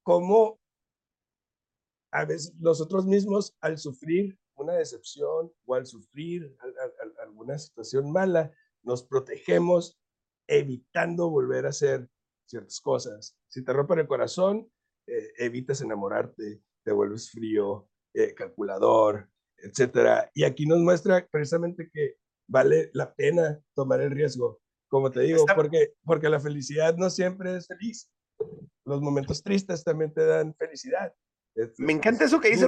cómo 0.04 0.60
a 2.12 2.26
veces 2.26 2.54
nosotros 2.56 3.06
mismos 3.06 3.54
al 3.62 3.78
sufrir 3.78 4.38
una 4.62 4.74
decepción 4.74 5.52
o 5.66 5.76
al 5.76 5.86
sufrir 5.86 6.56
al- 6.60 6.76
al- 6.80 6.94
al- 7.02 7.16
alguna 7.28 7.58
situación 7.58 8.12
mala, 8.12 8.52
nos 8.84 9.04
protegemos 9.04 10.00
evitando 10.48 11.30
volver 11.30 11.66
a 11.66 11.70
hacer 11.70 12.08
ciertas 12.46 12.80
cosas. 12.82 13.38
Si 13.48 13.64
te 13.64 13.74
rompen 13.74 14.00
el 14.00 14.08
corazón, 14.08 14.70
eh, 15.08 15.32
evitas 15.38 15.82
enamorarte, 15.82 16.62
te 16.84 16.92
vuelves 16.92 17.30
frío, 17.32 17.88
eh, 18.14 18.34
calculador, 18.34 19.30
etcétera. 19.58 20.30
Y 20.34 20.44
aquí 20.44 20.66
nos 20.66 20.80
muestra 20.80 21.28
precisamente 21.32 21.90
que 21.92 22.16
vale 22.48 22.90
la 22.94 23.14
pena 23.14 23.62
tomar 23.76 24.02
el 24.02 24.12
riesgo, 24.12 24.60
como 24.90 25.10
te 25.12 25.22
digo, 25.22 25.46
porque, 25.56 25.94
porque 26.04 26.30
la 26.30 26.40
felicidad 26.40 26.96
no 26.98 27.10
siempre 27.10 27.56
es 27.56 27.68
feliz. 27.68 28.12
Los 28.84 29.02
momentos 29.02 29.42
tristes 29.44 29.84
también 29.84 30.12
te 30.14 30.26
dan 30.26 30.54
felicidad. 30.56 31.14
Es- 31.56 31.80
Me 31.80 31.92
encanta 31.92 32.24
es 32.24 32.30
eso 32.32 32.40
que 32.40 32.50
dice 32.50 32.68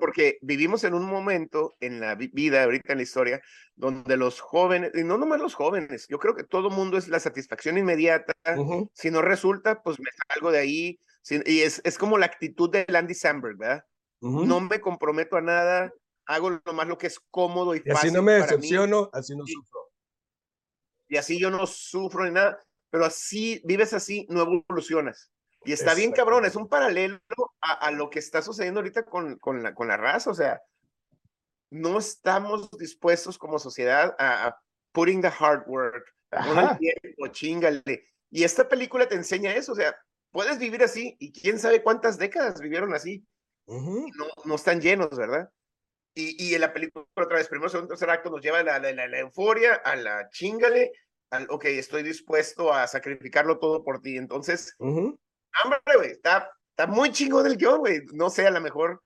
porque, 0.00 0.38
vivimos 0.40 0.84
en 0.84 0.94
un 0.94 1.04
momento 1.04 1.76
en 1.80 2.00
la 2.00 2.14
vi- 2.14 2.30
vida, 2.32 2.64
ahorita 2.64 2.92
en 2.92 2.98
la 2.98 3.02
historia, 3.02 3.42
donde 3.74 4.16
los 4.16 4.40
jóvenes, 4.40 4.92
y 4.94 5.04
no 5.04 5.18
nomás 5.18 5.40
los 5.40 5.54
jóvenes, 5.54 6.06
yo 6.08 6.18
creo 6.18 6.34
que 6.34 6.44
todo 6.44 6.70
mundo 6.70 6.96
es 6.96 7.08
la 7.08 7.20
satisfacción 7.20 7.76
inmediata. 7.78 8.32
Si 8.94 9.10
no 9.10 9.20
resulta, 9.22 9.82
pues 9.82 9.98
me 10.00 10.08
salgo 10.28 10.50
de 10.50 10.58
ahí, 10.60 10.98
y 11.46 11.60
es, 11.60 11.80
es 11.84 11.98
como 11.98 12.18
la 12.18 12.26
actitud 12.26 12.70
de 12.70 12.86
Andy 12.88 13.14
Samberg, 13.14 13.56
¿verdad? 13.58 13.84
No 14.46 14.60
me 14.60 14.80
comprometo 14.80 15.36
a 15.36 15.40
nada, 15.40 15.92
hago 16.26 16.50
lo 16.64 16.72
más 16.72 16.86
lo 16.86 16.96
que 16.96 17.08
es 17.08 17.18
cómodo 17.30 17.74
y 17.74 17.78
y 17.78 17.90
así 17.90 17.92
fácil 17.92 18.12
no 18.14 18.22
me 18.22 18.38
para 18.38 18.52
mí, 18.52 18.62
decepciono, 18.62 19.10
así 19.12 19.36
no 19.36 19.46
sufro. 19.46 19.80
y 21.08 21.16
así 21.16 21.38
yo 21.38 21.50
no 21.50 21.66
sufro 21.66 22.24
ni 22.24 22.30
nada, 22.30 22.58
pero 22.90 23.04
así, 23.04 23.60
vives 23.64 23.92
así, 23.92 24.26
no 24.30 24.42
evolucionas. 24.42 25.30
Y 25.64 25.72
está 25.72 25.94
bien 25.94 26.10
cabrón, 26.12 26.44
es 26.44 26.56
un 26.56 26.68
paralelo 26.68 27.20
a, 27.60 27.72
a 27.86 27.90
lo 27.92 28.10
que 28.10 28.18
está 28.18 28.42
sucediendo 28.42 28.80
ahorita 28.80 29.04
con, 29.04 29.38
con, 29.38 29.62
la, 29.62 29.74
con 29.74 29.88
la 29.88 29.96
raza, 29.96 30.30
o 30.30 30.34
sea, 30.34 30.60
no 31.70 31.98
estamos 31.98 32.70
dispuestos 32.72 33.38
como 33.38 33.58
sociedad 33.58 34.14
a, 34.18 34.46
a 34.48 34.56
putting 34.92 35.22
the 35.22 35.28
hard 35.38 35.64
work, 35.66 36.04
Ajá. 36.30 36.78
tiempo, 36.78 37.28
chingale. 37.28 38.08
Y 38.30 38.44
esta 38.44 38.68
película 38.68 39.08
te 39.08 39.14
enseña 39.14 39.54
eso, 39.54 39.72
o 39.72 39.74
sea, 39.74 39.94
puedes 40.30 40.58
vivir 40.58 40.82
así 40.82 41.16
y 41.18 41.32
quién 41.32 41.58
sabe 41.58 41.82
cuántas 41.82 42.18
décadas 42.18 42.60
vivieron 42.60 42.94
así, 42.94 43.24
no, 44.16 44.26
no 44.44 44.54
están 44.56 44.80
llenos, 44.80 45.16
¿verdad? 45.16 45.48
Y, 46.14 46.42
y 46.50 46.54
en 46.54 46.60
la 46.60 46.72
película 46.74 47.06
otra 47.16 47.36
vez, 47.36 47.48
primero, 47.48 47.70
segundo, 47.70 47.88
tercer 47.94 48.10
acto 48.10 48.28
nos 48.30 48.42
lleva 48.42 48.58
a 48.58 48.62
la, 48.64 48.78
la, 48.78 48.92
la- 48.92 49.08
la 49.08 49.18
euforia, 49.20 49.74
a 49.76 49.96
la 49.96 50.28
chingale, 50.30 50.92
al, 51.30 51.46
ok, 51.48 51.64
estoy 51.66 52.02
dispuesto 52.02 52.72
a 52.72 52.86
sacrificarlo 52.86 53.58
todo 53.58 53.82
por 53.82 54.00
ti. 54.02 54.18
Entonces. 54.18 54.74
Hombre, 55.64 55.80
güey, 55.96 56.10
está, 56.12 56.50
está 56.70 56.86
muy 56.86 57.10
chingón 57.12 57.46
el 57.46 57.56
guion, 57.56 57.78
güey. 57.80 58.00
No 58.12 58.30
sé, 58.30 58.46
a 58.46 58.50
lo 58.50 58.60
mejor 58.60 59.02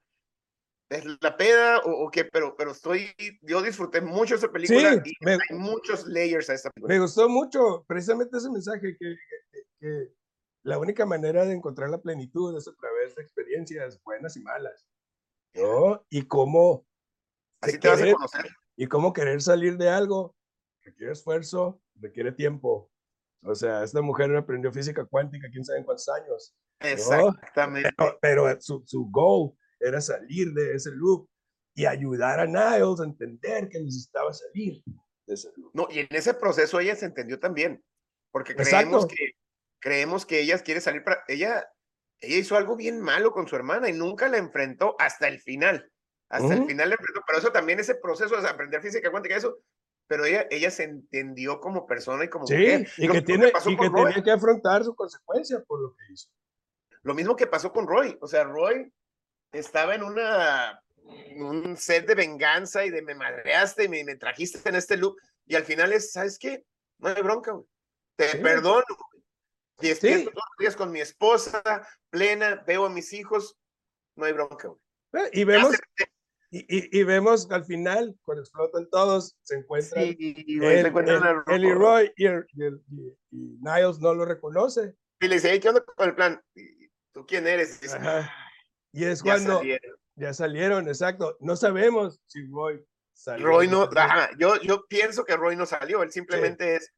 es 0.88 1.04
la 1.20 1.36
peda 1.36 1.78
o, 1.80 2.04
o 2.06 2.10
qué, 2.10 2.24
pero, 2.24 2.54
pero 2.56 2.70
estoy, 2.70 3.12
yo 3.42 3.60
disfruté 3.62 4.00
mucho 4.00 4.36
esa 4.36 4.48
película 4.50 5.02
Sí, 5.04 5.10
y 5.20 5.24
me- 5.24 5.32
hay 5.34 5.56
muchos 5.58 6.06
layers 6.06 6.48
a 6.50 6.54
esta 6.54 6.70
película. 6.70 6.94
Me 6.94 7.00
gustó 7.00 7.28
mucho 7.28 7.84
precisamente 7.88 8.36
ese 8.36 8.50
mensaje 8.50 8.96
que, 8.98 9.16
que- 9.50 9.62
que 9.80 10.12
la 10.62 10.78
única 10.78 11.04
manera 11.06 11.44
de 11.44 11.54
encontrar 11.54 11.90
la 11.90 11.98
plenitud 12.00 12.56
es 12.56 12.66
a 12.68 12.74
través 12.74 13.14
de 13.14 13.22
experiencias 13.22 14.00
buenas 14.02 14.36
y 14.36 14.40
malas, 14.40 14.86
¿no? 15.54 16.04
Y 16.08 16.22
cómo, 16.22 16.86
Así 17.60 17.78
te 17.78 17.88
vas 17.88 18.00
a 18.02 18.12
conocer. 18.12 18.46
y 18.76 18.86
cómo 18.86 19.12
querer 19.12 19.42
salir 19.42 19.76
de 19.76 19.88
algo 19.90 20.34
requiere 20.82 21.12
esfuerzo, 21.12 21.80
requiere 21.96 22.30
tiempo. 22.30 22.90
O 23.42 23.54
sea, 23.54 23.84
esta 23.84 24.02
mujer 24.02 24.34
aprendió 24.34 24.72
física 24.72 25.04
cuántica, 25.04 25.48
quién 25.50 25.64
sabe 25.64 25.80
en 25.80 25.84
cuántos 25.84 26.08
años, 26.08 26.54
Exactamente. 26.80 27.90
pero, 27.96 28.18
pero 28.20 28.60
su, 28.60 28.82
su 28.86 29.08
goal 29.10 29.52
era 29.80 30.00
salir 30.00 30.52
de 30.52 30.74
ese 30.74 30.90
loop 30.92 31.28
y 31.74 31.86
ayudar 31.86 32.40
a 32.40 32.46
Niles 32.46 33.00
a 33.00 33.04
entender 33.04 33.68
que 33.68 33.80
necesitaba 33.80 34.32
salir 34.32 34.82
de 35.26 35.34
ese 35.34 35.50
loop. 35.56 35.70
No, 35.74 35.86
y 35.90 36.00
en 36.00 36.08
ese 36.10 36.34
proceso 36.34 36.80
ella 36.80 36.96
se 36.96 37.06
entendió 37.06 37.38
también, 37.38 37.84
porque 38.32 38.52
Exacto. 38.52 38.70
creemos 38.70 39.06
que 39.06 39.32
creemos 39.78 40.26
que 40.26 40.40
ella 40.40 40.58
quiere 40.58 40.80
salir 40.80 41.04
para 41.04 41.22
ella 41.28 41.68
ella 42.20 42.36
hizo 42.38 42.56
algo 42.56 42.76
bien 42.76 43.00
malo 43.00 43.30
con 43.30 43.46
su 43.46 43.56
hermana 43.56 43.88
y 43.88 43.92
nunca 43.92 44.28
la 44.28 44.38
enfrentó 44.38 44.96
hasta 44.98 45.28
el 45.28 45.38
final. 45.40 45.90
Hasta 46.28 46.54
el 46.54 46.60
Ujú. 46.60 46.68
final 46.68 46.88
la 46.88 46.94
enfrentó, 46.94 47.20
pero 47.26 47.38
eso 47.38 47.52
también 47.52 47.78
ese 47.78 47.94
proceso 47.94 48.40
de 48.40 48.48
aprender 48.48 48.80
física 48.82 49.10
cuántica 49.10 49.36
eso, 49.36 49.58
pero 50.06 50.24
ella 50.24 50.46
ella 50.50 50.70
se 50.70 50.84
entendió 50.84 51.60
como 51.60 51.86
persona 51.86 52.24
y 52.24 52.28
como 52.30 52.46
Sí, 52.46 52.54
mujer. 52.54 52.88
y 52.98 53.06
Lo 53.06 53.12
que, 53.14 53.22
tiene, 53.22 53.48
pasó 53.48 53.70
y 53.70 53.76
que 53.76 53.90
con 53.90 54.04
tenía 54.06 54.22
que 54.22 54.30
afrontar 54.30 54.84
su 54.84 54.94
consecuencia 54.94 55.62
por 55.64 55.80
lo 55.80 55.94
que 55.94 56.12
hizo. 56.12 56.28
lo 57.02 57.14
mismo 57.14 57.36
que 57.36 57.46
pasó 57.46 57.72
con 57.72 57.86
Roy, 57.86 58.16
o 58.20 58.26
sea, 58.26 58.44
Roy 58.44 58.92
estaba 59.52 59.94
en 59.94 60.02
una 60.02 60.80
un 61.36 61.76
set 61.76 62.06
de 62.06 62.14
venganza 62.16 62.84
y 62.84 62.90
de 62.90 63.00
me 63.02 63.14
madreaste 63.14 63.84
y 63.84 63.88
me, 63.88 64.02
me 64.04 64.16
trajiste 64.16 64.68
en 64.68 64.74
este 64.74 64.96
loop 64.96 65.16
y 65.46 65.54
al 65.54 65.64
final 65.64 65.92
es, 65.92 66.10
¿sabes 66.12 66.36
qué? 66.38 66.64
No 66.98 67.08
hay 67.10 67.22
bronca, 67.22 67.52
güey. 67.52 67.64
Te 68.16 68.28
Sí. 68.28 68.38
perdono. 68.38 68.84
Y 69.80 69.88
despierto 69.88 70.18
Sí. 70.30 70.34
todos 70.34 70.44
los 70.48 70.58
días 70.58 70.74
con 70.76 70.90
mi 70.90 71.00
esposa, 71.00 71.62
plena, 72.10 72.64
veo 72.66 72.86
a 72.86 72.90
mis 72.90 73.12
hijos, 73.12 73.56
no 74.16 74.24
hay 74.24 74.32
bronca, 74.32 74.68
güey. 74.68 74.80
Eh, 75.26 75.30
Y 75.32 75.44
vemos. 75.44 75.76
Y, 76.50 76.58
y- 76.60 77.00
y 77.00 77.02
vemos 77.02 77.50
al 77.50 77.64
final, 77.64 78.14
cuando 78.22 78.42
explotan 78.42 78.88
todos, 78.90 79.36
se 79.42 79.56
encuentran. 79.56 80.04
Sí, 80.04 80.58
güey, 80.58 80.80
se 80.82 80.88
encuentran 80.88 81.16
él- 81.22 81.42
a 81.46 81.54
él 81.54 81.64
y 82.16 82.24
el- 82.26 82.46
y 82.54 82.62
el- 82.64 82.82
Niles 83.30 83.98
no 84.00 84.14
lo 84.14 84.24
reconoce. 84.24 84.94
Y 85.20 85.28
le 85.28 85.34
dice, 85.36 85.50
"Hey, 85.50 85.60
¿qué 85.60 85.68
onda 85.70 85.82
con 85.84 86.08
el 86.08 86.14
plan? 86.14 86.40
¿Y 86.54 86.88
¿Tú 87.12 87.24
quién 87.26 87.46
eres? 87.46 87.78
Y 87.78 87.86
dice. 87.86 87.98
Y 88.92 89.04
es 89.04 89.22
"Ya 89.22 89.32
cuando 89.32 89.58
salieron". 89.58 89.96
ya 90.16 90.34
salieron, 90.34 90.88
exacto. 90.88 91.36
No 91.40 91.56
sabemos 91.56 92.20
si 92.26 92.46
Roy 92.46 92.84
salió. 93.14 93.46
Roy 93.46 93.68
no, 93.68 93.88
ajá, 93.96 94.30
yo, 94.38 94.60
yo 94.60 94.86
pienso 94.86 95.24
que 95.24 95.36
Roy 95.36 95.56
no 95.56 95.64
salió, 95.66 96.02
él 96.02 96.12
simplemente 96.12 96.76
es, 96.76 96.92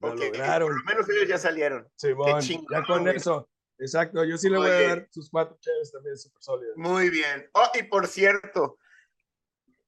Lo 0.00 0.08
ok, 0.12 0.20
lograron. 0.20 0.68
por 0.68 0.78
lo 0.78 0.84
menos 0.84 1.08
ellos 1.10 1.28
ya 1.28 1.38
salieron. 1.38 1.86
Simón, 1.96 2.40
chingón, 2.40 2.66
ya 2.70 2.82
con 2.86 3.02
güey. 3.02 3.16
eso. 3.16 3.48
Exacto, 3.78 4.24
yo 4.24 4.38
sí 4.38 4.48
le 4.48 4.58
voy 4.58 4.70
a 4.70 4.88
dar 4.88 5.08
sus 5.10 5.28
cuatro 5.30 5.56
chaves 5.60 5.90
también 5.92 6.16
súper 6.16 6.42
sólidas. 6.42 6.76
Muy 6.76 7.10
bien. 7.10 7.48
Oh, 7.54 7.68
y 7.74 7.82
por 7.82 8.06
cierto, 8.06 8.78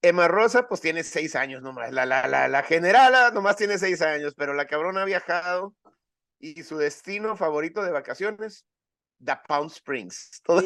Emma 0.02 0.28
Rosa, 0.28 0.68
pues 0.68 0.80
tiene 0.80 1.04
seis 1.04 1.36
años 1.36 1.62
nomás. 1.62 1.92
La, 1.92 2.04
la, 2.04 2.26
la, 2.26 2.48
la 2.48 2.62
generala 2.62 3.30
nomás 3.30 3.56
tiene 3.56 3.78
seis 3.78 4.02
años, 4.02 4.34
pero 4.36 4.54
la 4.54 4.66
cabrona 4.66 5.02
ha 5.02 5.04
viajado 5.04 5.74
y 6.38 6.62
su 6.64 6.76
destino 6.78 7.36
favorito 7.36 7.82
de 7.82 7.90
vacaciones, 7.92 8.66
The 9.24 9.38
Palm 9.46 9.68
Springs. 9.68 10.40
Todo- 10.44 10.62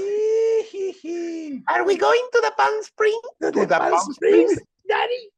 Are 1.67 1.83
we 1.85 1.97
going 1.97 2.23
to 2.33 2.41
the 2.41 2.53
Palm 2.57 2.81
Springs? 2.83 3.21
To 3.41 3.51
the 3.53 3.67
Palm 3.67 4.11
Springs, 4.13 4.61
Daddy. 4.85 5.33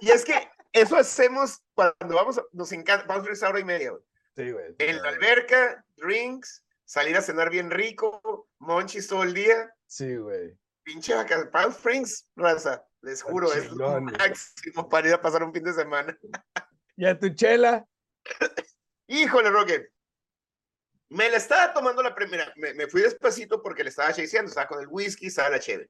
Y 0.00 0.10
es 0.10 0.24
que 0.24 0.48
eso 0.72 0.96
hacemos 0.96 1.58
cuando 1.74 2.14
vamos, 2.16 2.38
a- 2.38 2.44
nos 2.52 2.72
encanta, 2.72 3.06
Palm 3.06 3.20
Springs 3.20 3.42
a 3.42 3.48
hora 3.50 3.60
y 3.60 3.64
media, 3.64 3.90
güey. 3.90 4.02
Sí, 4.34 4.50
güey. 4.50 4.74
En 4.78 5.02
la 5.02 5.10
alberca, 5.10 5.84
drinks, 5.96 6.64
salir 6.84 7.16
a 7.16 7.22
cenar 7.22 7.50
bien 7.50 7.70
rico, 7.70 8.48
monchis 8.58 9.06
todo 9.08 9.22
el 9.22 9.34
día. 9.34 9.74
Sí, 9.86 10.16
güey. 10.16 10.56
Pinche 10.82 11.14
vaca, 11.14 11.48
Palm 11.50 11.70
Springs, 11.70 12.28
raza, 12.34 12.84
les 13.02 13.22
juro, 13.22 13.52
es 13.52 13.70
lo 13.70 14.00
máximo 14.00 14.88
para 14.88 15.08
ir 15.08 15.14
a 15.14 15.20
pasar 15.20 15.42
un 15.42 15.52
fin 15.52 15.62
de 15.62 15.72
semana. 15.72 16.18
Y 16.96 17.06
a 17.06 17.18
tu 17.18 17.28
chela. 17.30 17.86
Híjole, 19.06 19.50
Roque. 19.50 19.88
Me 21.08 21.28
la 21.28 21.36
estaba 21.36 21.74
tomando 21.74 22.02
la 22.02 22.14
primera, 22.14 22.52
me, 22.56 22.72
me 22.72 22.86
fui 22.86 23.02
despacito 23.02 23.62
porque 23.62 23.84
le 23.84 23.90
estaba 23.90 24.12
chaseando, 24.14 24.48
estaba 24.48 24.66
con 24.66 24.80
el 24.80 24.88
whisky, 24.88 25.26
estaba 25.26 25.50
la 25.50 25.60
chévere. 25.60 25.88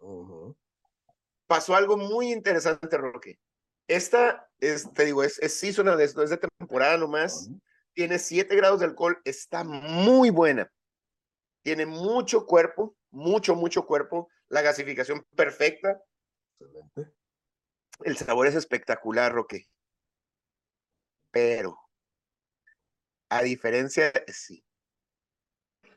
Pasó 1.46 1.76
algo 1.76 1.96
muy 1.96 2.33
interesante, 2.33 2.96
Roque. 2.98 3.38
Esta, 3.87 4.50
es, 4.59 4.92
te 4.92 5.05
digo, 5.05 5.22
es, 5.22 5.38
es 5.38 5.55
seasonal, 5.55 6.00
es, 6.00 6.16
es 6.16 6.31
de 6.31 6.38
temporada 6.38 6.96
nomás. 6.96 7.46
Ujú. 7.48 7.61
Tiene 7.94 8.18
7 8.18 8.55
grados 8.57 8.81
de 8.81 8.87
alcohol, 8.87 9.20
está 9.24 9.64
muy 9.64 10.31
buena. 10.31 10.72
Tiene 11.62 11.87
mucho 11.87 12.46
cuerpo, 12.46 12.96
mucho, 13.11 13.55
mucho 13.55 13.87
cuerpo. 13.87 14.28
La 14.48 14.62
gasificación 14.62 15.24
perfecta. 15.37 16.02
Excelente. 16.59 17.12
El 18.05 18.16
sabor 18.16 18.46
es 18.46 18.55
espectacular, 18.55 19.33
Roque. 19.33 19.68
Pero, 21.31 21.78
a 23.28 23.42
diferencia, 23.42 24.12
sí. 24.28 24.64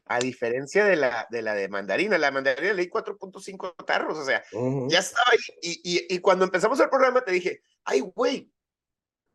A 0.05 0.19
diferencia 0.19 0.85
de 0.85 0.95
la 0.95 1.27
de, 1.31 1.41
la 1.41 1.55
de 1.55 1.67
mandarina, 1.67 2.17
la 2.17 2.29
mandarina 2.29 2.73
leí 2.73 2.89
4.5 2.89 3.85
tarros, 3.85 4.19
o 4.19 4.23
sea, 4.23 4.43
ya 4.87 4.99
estaba 4.99 5.25
ahí. 5.31 5.39
Y, 5.61 5.81
y, 5.83 6.15
y 6.15 6.19
cuando 6.19 6.45
empezamos 6.45 6.79
el 6.79 6.89
programa 6.89 7.23
te 7.23 7.31
dije, 7.31 7.63
ay, 7.83 8.01
güey, 8.01 8.53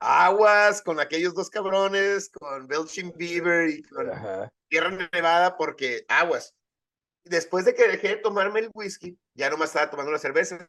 aguas 0.00 0.80
con 0.82 0.98
aquellos 0.98 1.34
dos 1.34 1.50
cabrones, 1.50 2.30
con 2.30 2.66
Belching 2.66 3.12
Beaver 3.16 3.68
y 3.68 3.82
con 3.82 4.10
Ajá. 4.10 4.52
Tierra 4.68 4.90
Nevada, 5.12 5.56
porque 5.56 6.04
aguas. 6.08 6.54
Después 7.24 7.66
de 7.66 7.74
que 7.74 7.86
dejé 7.86 8.08
de 8.08 8.16
tomarme 8.16 8.60
el 8.60 8.70
whisky, 8.72 9.18
ya 9.34 9.50
nomás 9.50 9.68
estaba 9.68 9.90
tomando 9.90 10.10
la 10.10 10.18
cerveza. 10.18 10.66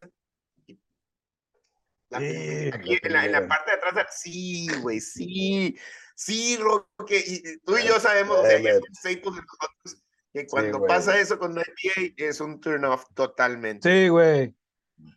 La, 2.09 2.19
Sí, 2.19 2.69
aquí 2.73 2.89
la 2.89 2.99
en, 3.03 3.13
la, 3.13 3.25
en 3.25 3.31
la 3.31 3.47
parte 3.47 3.71
de 3.71 3.77
atrás, 3.77 4.19
sí, 4.19 4.67
güey, 4.81 4.99
sí, 4.99 5.77
sí, 6.13 6.57
Roque, 6.57 7.23
y, 7.25 7.57
tú 7.59 7.77
y 7.77 7.87
yo 7.87 8.01
sabemos, 8.01 8.39
o 8.39 8.45
sea, 8.45 8.59
ya 8.59 8.73
de 8.73 8.81
nosotros, 8.81 10.03
que 10.33 10.45
cuando 10.45 10.85
pasa 10.85 11.17
eso 11.17 11.39
con 11.39 11.53
una 11.53 11.61
IPA 11.61 12.13
es 12.17 12.41
un 12.41 12.59
turn 12.59 12.83
off 12.83 13.05
totalmente. 13.13 13.89
Sí, 13.89 14.09
güey. 14.09 14.53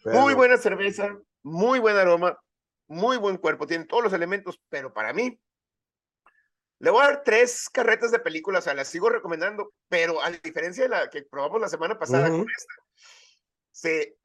Muy 0.04 0.34
buena 0.34 0.56
cerveza, 0.56 1.18
muy 1.42 1.80
buen 1.80 1.96
aroma, 1.96 2.38
muy 2.88 3.16
buen 3.16 3.36
cuerpo, 3.38 3.66
tiene 3.66 3.84
todos 3.86 4.02
los 4.04 4.12
elementos, 4.12 4.60
pero 4.68 4.92
para 4.92 5.12
mí, 5.12 5.40
le 6.80 6.90
voy 6.90 7.02
a 7.02 7.08
dar 7.08 7.22
tres 7.24 7.68
carretas 7.70 8.10
de 8.10 8.18
película, 8.18 8.58
o 8.58 8.62
sea, 8.62 8.74
las 8.74 8.88
sigo 8.88 9.08
recomendando, 9.08 9.72
pero 9.88 10.20
a 10.22 10.30
diferencia 10.30 10.82
de 10.84 10.88
la 10.90 11.08
que 11.08 11.22
probamos 11.22 11.60
la 11.60 11.68
semana 11.68 11.98
pasada 11.98 12.28
con 12.28 12.40
esta, 12.42 12.74
se, 13.70 14.16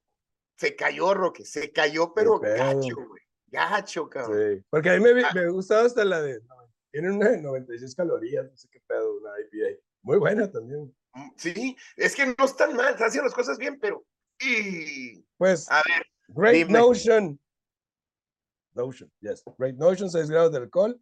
se 0.57 0.75
cayó, 0.75 1.13
Roque, 1.13 1.45
se 1.45 1.71
cayó, 1.71 2.13
pero 2.13 2.39
gacho, 2.39 2.95
güey, 3.07 3.21
gacho, 3.47 4.09
cabrón. 4.09 4.57
Sí. 4.57 4.65
Porque 4.69 4.89
a 4.89 4.93
mí 4.97 4.99
me, 5.13 5.23
Ah. 5.23 5.31
me 5.33 5.49
gustaba 5.49 5.83
hasta 5.85 6.03
la 6.03 6.21
de. 6.21 6.41
Tiene 6.91 7.11
una 7.11 7.29
de 7.29 7.37
96 7.41 7.95
calorías, 7.95 8.49
no 8.49 8.57
sé 8.57 8.67
qué 8.71 8.81
pedo, 8.81 9.17
una 9.17 9.29
IPA. 9.39 9.79
Muy 10.01 10.17
buena 10.17 10.51
también. 10.51 10.93
Mm, 11.13 11.29
Sí, 11.37 11.77
es 11.95 12.15
que 12.15 12.25
no 12.25 12.45
están 12.45 12.75
mal, 12.75 12.93
están 12.93 13.07
haciendo 13.07 13.25
las 13.27 13.35
cosas 13.35 13.57
bien, 13.59 13.79
pero... 13.79 14.03
y- 14.39 15.23
Pues, 15.37 15.69
A 15.69 15.81
ver, 15.85 16.05
Great 16.29 16.67
dime. 16.67 16.79
Notion. 16.79 17.39
Notion, 18.73 19.11
yes. 19.21 19.43
Great 19.57 19.75
Notion, 19.75 20.09
6 20.09 20.29
grados 20.29 20.51
de 20.51 20.57
alcohol. 20.59 20.99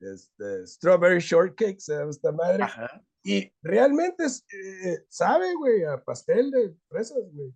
este, 0.00 0.66
Strawberry 0.66 1.20
Shortcake, 1.20 1.80
se 1.80 1.94
llama 1.94 2.10
esta 2.10 2.32
madre. 2.32 2.62
Ajá. 2.64 3.02
Y 3.22 3.50
realmente 3.62 4.24
es, 4.24 4.44
eh, 4.52 5.04
sabe, 5.08 5.54
güey, 5.54 5.84
a 5.84 6.02
pastel 6.02 6.50
de 6.50 6.74
fresas, 6.88 7.22
güey. 7.32 7.54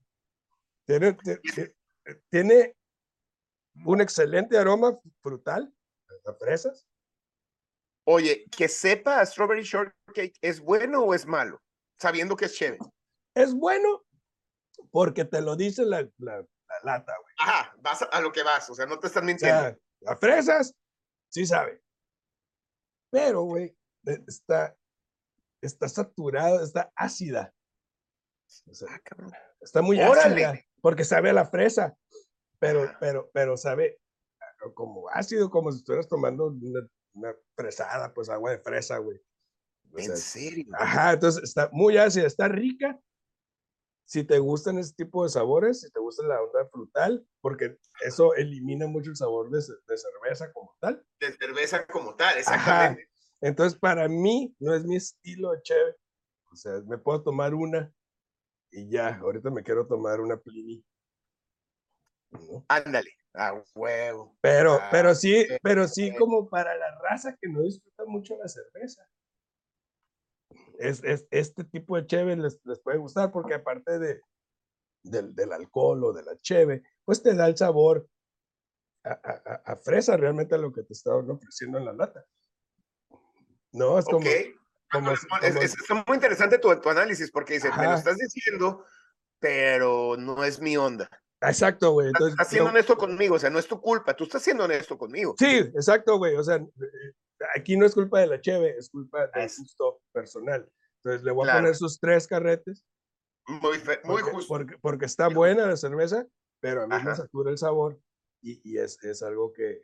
Tiene, 0.87 1.13
ti- 1.13 1.37
ti- 1.55 1.73
tiene 2.31 2.75
un 3.85 4.01
excelente 4.01 4.57
aroma 4.57 4.99
frutal 5.21 5.71
a 6.25 6.33
fresas. 6.35 6.89
Oye, 8.07 8.47
que 8.57 8.69
sepa 8.69 9.21
a 9.21 9.27
Strawberry 9.27 9.63
Shortcake, 9.63 10.35
¿es 10.41 10.61
bueno 10.61 11.03
o 11.05 11.13
es 11.13 11.27
malo? 11.27 11.61
Sabiendo 12.01 12.35
que 12.37 12.47
es 12.47 12.55
chévere. 12.55 12.79
Es 13.35 13.53
bueno 13.53 14.07
porque 14.91 15.27
te 15.27 15.43
lo 15.43 15.55
dice 15.57 15.85
la, 15.85 16.09
la- 16.19 16.47
la 16.68 16.92
lata, 16.92 17.14
güey. 17.22 17.35
Ajá, 17.38 17.74
vas 17.81 18.02
a, 18.02 18.04
a 18.07 18.20
lo 18.20 18.31
que 18.33 18.42
vas, 18.42 18.68
o 18.70 18.74
sea, 18.74 18.87
no 18.87 18.98
te 18.98 19.07
están 19.09 19.24
O 19.24 19.26
mintiendo. 19.26 19.61
sea, 19.61 19.76
a 20.07 20.16
fresas, 20.16 20.74
sí 21.31 21.46
sabe. 21.46 21.83
Pero, 23.11 23.42
güey, 23.42 23.76
eh, 24.07 24.22
está, 24.26 24.76
está 25.62 25.88
saturada, 25.88 26.62
está 26.62 26.92
ácida. 26.94 27.54
O 28.70 28.74
sea, 28.74 28.88
Ah, 28.90 29.00
cabrón. 29.04 29.33
está 29.61 29.83
muy 29.83 30.00
¡Órale! 30.00 30.44
ácida 30.44 30.64
porque 30.81 31.04
sabe 31.04 31.31
a 31.31 31.33
la 31.35 31.44
fresa, 31.46 31.96
pero, 32.61 32.90
pero, 33.00 33.31
pero 33.33 33.57
sabe 33.57 34.00
como 34.74 35.09
ácido, 35.11 35.50
como 35.50 35.72
si 35.72 35.78
estuvieras 35.78 36.09
tomando 36.09 36.46
una, 36.46 36.81
una 37.14 37.35
fresada, 37.57 38.12
pues 38.14 38.28
agua 38.28 38.52
de 38.52 38.59
fresa, 38.61 38.98
güey. 38.98 39.18
O 39.92 39.98
sea, 39.98 40.04
¿En 40.07 40.16
serio? 40.16 40.66
Ajá, 40.78 41.12
entonces 41.14 41.42
está 41.42 41.68
muy 41.72 41.96
ácida, 41.96 42.26
está 42.26 42.46
rica. 42.48 42.98
Si 44.09 44.25
te 44.25 44.38
gustan 44.38 44.79
ese 44.79 44.94
tipo 44.94 45.23
de 45.23 45.29
sabores, 45.29 45.83
si 45.83 45.90
te 45.90 46.01
gusta 46.01 46.23
la 46.27 46.40
onda 46.42 46.66
frutal, 46.71 47.29
porque 47.42 47.77
eso 48.01 48.33
elimina 48.35 48.87
mucho 48.87 49.11
el 49.11 49.16
sabor 49.16 49.51
de, 49.51 49.61
ce- 49.61 49.75
de 49.87 49.99
cerveza 49.99 50.51
como 50.51 50.75
tal. 50.81 51.05
De 51.21 51.31
cerveza 51.33 51.87
como 51.87 52.16
tal, 52.16 52.29
Ajá. 52.29 52.38
exactamente. 52.38 53.11
Entonces, 53.42 53.79
para 53.79 54.09
mí, 54.09 54.57
no 54.61 54.75
es 54.75 54.85
mi 54.87 54.97
estilo 54.97 55.53
de 55.53 55.61
cheve. 55.61 55.94
O 56.51 56.57
sea, 56.57 56.81
me 56.87 56.97
puedo 56.97 57.23
tomar 57.23 57.53
una 57.53 57.92
y 58.71 58.88
ya. 58.88 59.18
Ahorita 59.18 59.51
me 59.51 59.62
quiero 59.62 59.87
tomar 59.87 60.21
una 60.23 60.38
Pliny. 60.38 60.83
¿no? 62.31 62.64
Ándale, 62.68 63.11
a 63.35 63.62
huevo. 63.75 64.38
Pero, 64.40 64.73
Ah, 64.81 64.88
pero 64.90 65.14
sí, 65.14 65.47
pero 65.62 65.87
sí 65.87 66.14
como 66.16 66.49
para 66.49 66.75
la 66.77 66.99
raza 67.01 67.37
que 67.38 67.49
no 67.51 67.61
disfruta 67.61 68.07
mucho 68.07 68.38
la 68.38 68.49
cerveza. 68.49 69.07
Es, 70.79 71.03
es- 71.03 71.27
este 71.31 71.64
tipo 71.64 71.97
de 71.97 72.07
cheve 72.07 72.37
les, 72.37 72.61
les 72.64 72.79
puede 72.81 72.99
gustar 72.99 73.33
porque 73.33 73.55
aparte 73.55 73.99
de, 73.99 74.21
del, 75.03 75.35
del 75.35 75.53
alcohol 75.53 76.05
o 76.05 76.12
de 76.12 76.23
la 76.23 76.37
cheve, 76.37 76.83
pues 77.05 77.23
te 77.23 77.35
da 77.35 77.47
el 77.49 77.57
sabor 77.57 78.09
a, 79.05 79.11
a- 79.11 79.62
a- 79.73 79.77
fresa 79.77 80.17
realmente 80.17 80.55
a 80.55 80.59
lo 80.59 80.73
que 80.73 80.83
te 80.85 80.93
estaban 80.93 81.29
ofreciendo 81.31 81.79
en 81.79 81.85
la 81.87 81.93
lata. 81.93 82.25
No, 83.73 83.99
es 83.99 84.05
como, 84.05 84.19
Ok. 84.19 84.27
Ah, 84.91 84.99
como, 84.99 85.11
Es, 85.12 85.27
como- 85.27 85.43
es- 85.61 85.75
está 85.75 86.05
muy 86.07 86.14
interesante 86.17 86.59
tu, 86.59 86.75
tu 86.81 86.88
análisis 86.88 87.31
porque 87.31 87.55
dice, 87.55 87.69
me 87.71 87.77
lo 87.83 87.91
Ajá. 87.91 87.99
estás 87.99 88.17
diciendo, 88.17 88.85
pero 89.38 90.17
no 90.17 90.43
es 90.45 90.61
mi 90.61 90.77
onda. 90.77 91.11
exacto, 91.43 91.91
güey. 91.93 92.09
Entonces, 92.09 92.31
estás 92.33 92.49
siendo 92.49 92.64
no- 92.67 92.71
honesto 92.71 92.97
conmigo, 92.97 93.35
o 93.35 93.38
sea, 93.38 93.51
no 93.51 93.59
es 93.59 93.67
tu 93.69 93.81
culpa, 93.81 94.14
tú 94.17 94.25
estás 94.25 94.43
siendo 94.43 94.64
honesto 94.64 94.97
conmigo. 94.97 95.35
Sí, 95.38 95.57
exacto, 95.75 96.17
güey. 96.19 96.35
O 96.37 96.43
sea, 96.43 96.57
eh, 96.57 97.12
aquí 97.55 97.77
no 97.77 97.87
es 97.87 97.94
culpa 97.94 98.20
de 98.20 98.27
la 98.27 98.40
cheve, 98.40 98.77
es 98.79 98.90
culpa 98.90 99.27
del 99.29 99.48
gusto 99.59 100.01
personal. 100.12 100.70
Entonces 100.96 101.22
le 101.22 101.31
voy 101.33 101.44
a 101.44 101.46
Claro. 101.53 101.59
poner 101.61 101.74
sus 101.77 101.98
tres 102.01 102.27
carretes. 102.27 102.85
Muy, 103.46 103.79
fe- 103.79 104.01
muy 104.05 104.20
porque, 104.20 104.31
justo. 104.31 104.48
Porque, 104.48 104.79
porque 104.79 105.07
está 105.07 105.29
buena 105.29 105.66
la 105.66 105.77
cerveza, 105.77 106.27
pero 106.61 106.83
a 106.83 106.87
mí 106.87 106.90
me 106.94 106.96
Ajá. 106.96 107.14
satura 107.16 107.51
el 107.51 107.59
sabor 107.59 107.98
y, 108.42 108.61
y 108.68 108.79
es, 108.79 109.03
es 109.05 109.22
algo 109.22 109.53
que, 109.53 109.83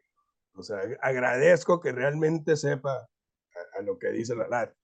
o 0.55 0.63
sea, 0.63 0.81
agradezco 1.01 1.81
que 1.81 1.93
realmente 1.93 2.57
sepa 2.57 2.95
a, 2.95 3.79
a 3.79 3.83
lo 3.83 3.99
que 3.99 4.09
dice 4.11 4.35
la 4.37 4.49
lata. 4.49 4.75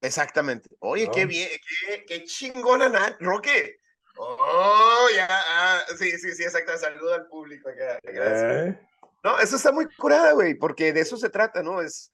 Exactamente. 0.00 0.70
Oye, 0.78 1.10
qué 1.12 1.22
¿No? 1.22 1.28
bien, 1.28 1.48
qué, 1.86 2.04
qué 2.06 2.24
chingona, 2.24 2.88
Nat, 2.88 3.20
Roque. 3.20 3.80
Oh, 4.16 5.06
ya, 5.14 5.26
ah, 5.28 5.84
sí, 5.96 6.10
sí, 6.18 6.32
sí, 6.34 6.42
exacto. 6.44 6.76
Saludo 6.78 7.14
al 7.14 7.26
público. 7.28 7.68
Gracias. 8.02 8.42
¿Eh? 8.66 8.80
No, 9.24 9.38
eso 9.40 9.56
está 9.56 9.72
muy 9.72 9.86
curada, 9.96 10.32
güey, 10.32 10.54
porque 10.54 10.92
de 10.92 11.00
eso 11.00 11.16
se 11.16 11.28
trata, 11.30 11.62
¿no? 11.62 11.80
Es, 11.82 12.12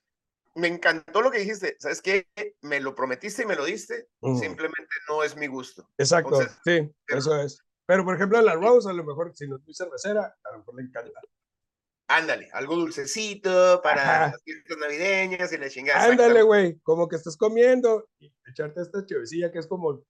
me 0.55 0.67
encantó 0.67 1.21
lo 1.21 1.31
que 1.31 1.39
dijiste. 1.39 1.75
¿Sabes 1.79 2.01
qué? 2.01 2.27
Me 2.61 2.79
lo 2.79 2.95
prometiste 2.95 3.43
y 3.43 3.45
me 3.45 3.55
lo 3.55 3.65
diste. 3.65 4.07
Ujú. 4.21 4.39
Simplemente 4.39 4.95
no 5.07 5.23
es 5.23 5.35
mi 5.35 5.47
gusto. 5.47 5.89
Exacto, 5.97 6.39
Entonces, 6.41 6.57
sí, 6.63 6.91
eso 7.07 7.39
es. 7.39 7.59
Pero 7.85 8.03
por 8.03 8.15
ejemplo, 8.15 8.41
la 8.41 8.55
Rose, 8.55 8.89
a 8.89 8.93
lo 8.93 9.03
mejor, 9.03 9.31
si 9.35 9.47
no 9.47 9.57
es 9.57 9.63
muy 9.63 9.73
cervecera, 9.75 10.35
a 10.43 10.51
lo 10.53 10.59
mejor 10.59 10.75
le 10.75 10.81
encanta. 10.83 11.21
Ándale, 12.07 12.49
algo 12.53 12.75
dulcecito 12.75 13.81
para 13.81 14.01
Ajá. 14.25 14.31
las 14.31 14.43
fiestas 14.43 14.77
navideñas 14.77 15.51
y 15.51 15.57
la 15.57 15.69
chingada. 15.69 16.05
Ándale, 16.05 16.43
güey, 16.43 16.79
como 16.81 17.07
que 17.07 17.15
estás 17.15 17.35
comiendo 17.35 18.07
y 18.19 18.31
echarte 18.47 18.81
esta 18.81 19.03
chevecilla 19.05 19.51
que 19.51 19.59
es 19.59 19.67
como, 19.67 19.91
el- 19.91 20.05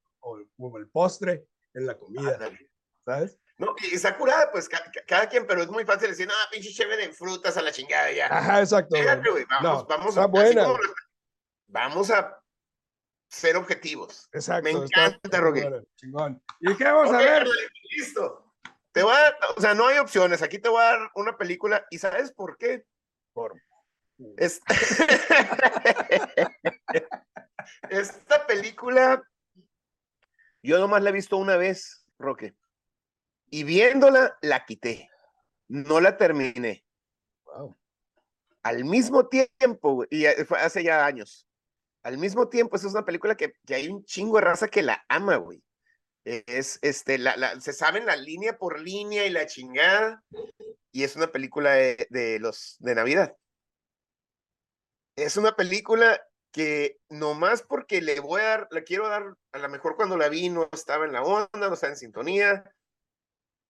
como 0.58 0.78
postre 0.92 1.48
en 1.74 1.86
la 1.86 1.98
comida, 1.98 2.34
Ándale. 2.34 2.70
¿sabes? 3.06 3.40
No, 3.58 3.74
y 3.82 3.96
está 3.96 4.18
curada, 4.18 4.52
pues 4.52 4.68
ca- 4.68 4.84
ca- 4.92 5.04
cada 5.08 5.30
quien, 5.30 5.48
pero 5.48 5.62
es 5.62 5.70
muy 5.70 5.86
fácil 5.86 6.10
decir, 6.10 6.28
no, 6.28 6.34
pinche 6.52 6.74
chévere 6.74 7.08
de 7.08 7.14
frutas 7.14 7.56
a 7.56 7.62
la 7.62 7.72
chingada 7.72 8.12
ya. 8.12 8.26
Ajá, 8.28 8.60
exacto. 8.60 8.98
güey. 9.32 9.46
Vamos, 9.46 9.64
No, 9.64 9.86
vamos, 9.86 10.10
está 10.10 10.24
así 10.24 10.32
buena. 10.32 10.64
como 10.66 10.78
vamos 11.68 12.12
a 12.12 12.38
ser 13.30 13.56
objetivos. 13.56 14.28
Exacto. 14.34 14.64
Me 14.64 14.72
encanta, 14.72 15.40
Roque. 15.40 15.70
Chingón. 15.96 16.44
¿Y 16.60 16.76
qué 16.76 16.84
vamos 16.84 17.14
a 17.14 17.18
ver? 17.18 17.48
listo. 17.92 18.52
Te 18.92 19.04
voy 19.04 19.16
a 19.16 19.20
dar, 19.22 19.38
o 19.58 19.62
sea, 19.62 19.74
no 19.74 19.88
hay 19.88 19.98
opciones. 20.00 20.42
Aquí 20.42 20.60
te 20.60 20.68
voy 20.70 20.82
a 20.82 20.86
dar 20.86 21.12
una 21.16 21.38
película. 21.38 21.86
¿Y 21.90 22.00
sabes 22.00 22.32
por 22.34 22.58
qué? 22.58 22.86
Por- 23.34 23.62
Es- 24.38 24.62
Esta 27.90 28.46
película, 28.48 29.22
yo 30.62 30.80
nomás 30.80 31.02
la 31.04 31.10
he 31.10 31.14
visto 31.14 31.38
una 31.38 31.58
vez, 31.58 32.06
Roque. 32.20 32.54
Y 33.56 33.64
viéndola, 33.64 34.38
la 34.42 34.66
quité. 34.66 35.10
No 35.70 36.02
la 36.02 36.18
terminé. 36.18 36.86
Wow. 37.46 37.74
Al 38.64 38.84
mismo 38.84 39.30
tiempo, 39.30 40.04
y 40.10 40.24
ya- 40.24 40.34
fue 40.46 40.60
hace 40.60 40.84
ya 40.84 41.06
años. 41.06 41.48
Al 42.04 42.18
mismo 42.18 42.50
tiempo, 42.50 42.76
esa 42.76 42.88
es 42.88 42.94
una 42.94 43.06
película 43.06 43.38
que, 43.38 43.54
que 43.66 43.76
hay 43.76 43.88
un 43.88 44.04
chingo 44.04 44.36
de 44.40 44.42
raza 44.44 44.68
que 44.68 44.82
la 44.82 45.06
ama, 45.08 45.38
güey. 45.38 45.64
Es, 46.26 46.80
este, 46.82 47.18
la, 47.18 47.38
la- 47.38 47.62
se 47.62 47.72
saben 47.72 48.06
la 48.06 48.18
línea 48.18 48.58
por 48.58 48.82
línea 48.82 49.26
y 49.26 49.30
la 49.30 49.46
chingada. 49.46 50.22
Y 50.92 51.06
es 51.06 51.16
una 51.16 51.28
película 51.28 51.76
de, 51.76 52.08
de 52.10 52.40
los, 52.40 52.76
de 52.80 52.94
Navidad. 52.94 53.38
Es 55.16 55.38
una 55.38 55.56
película 55.56 56.22
que 56.52 57.00
nomás 57.08 57.62
porque 57.62 58.02
le 58.02 58.20
voy 58.20 58.42
a 58.42 58.48
dar, 58.48 58.68
la 58.72 58.82
quiero 58.84 59.08
dar, 59.08 59.38
a 59.54 59.60
lo 59.60 59.70
mejor 59.70 59.96
cuando 59.96 60.18
la 60.18 60.28
vi 60.28 60.50
no 60.50 60.68
estaba 60.74 61.06
en 61.06 61.14
la 61.14 61.24
onda, 61.24 61.50
no 61.54 61.74
estaba 61.74 61.94
en 61.94 61.98
sintonía. 61.98 62.70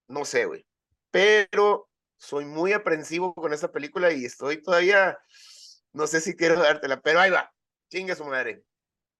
No 0.07 0.25
sé, 0.25 0.45
güey. 0.45 0.65
Pero 1.11 1.89
soy 2.17 2.45
muy 2.45 2.73
aprensivo 2.73 3.33
con 3.33 3.53
esta 3.53 3.71
película 3.71 4.11
y 4.11 4.25
estoy 4.25 4.61
todavía, 4.61 5.17
no 5.93 6.07
sé 6.07 6.21
si 6.21 6.35
quiero 6.35 6.59
dártela, 6.61 7.01
pero 7.01 7.19
ahí 7.19 7.31
va. 7.31 7.51
Chinga 7.89 8.15
su 8.15 8.25
madre. 8.25 8.63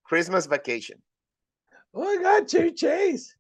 Christmas 0.04 0.48
Vacation. 0.48 1.04
Oh 1.91 2.04
my 2.04 2.17
God, 2.17 2.45
Chevy 2.45 2.74
Chase. 2.74 3.36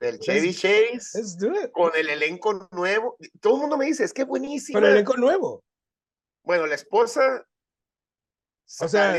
Del 0.00 0.18
Chevy 0.18 0.52
Chase 0.52 1.16
Let's 1.18 1.38
do 1.38 1.52
it. 1.52 1.70
con 1.70 1.94
el 1.94 2.10
elenco 2.10 2.68
nuevo. 2.72 3.16
Todo 3.40 3.54
el 3.54 3.60
mundo 3.60 3.76
me 3.76 3.84
dice, 3.86 4.02
es 4.04 4.12
que 4.12 4.24
buenísimo. 4.24 4.76
Con 4.78 4.84
el 4.86 4.92
elenco 4.94 5.16
nuevo. 5.16 5.64
Bueno, 6.42 6.66
la 6.66 6.74
esposa. 6.74 7.46
O 8.80 8.88
sea- 8.88 9.16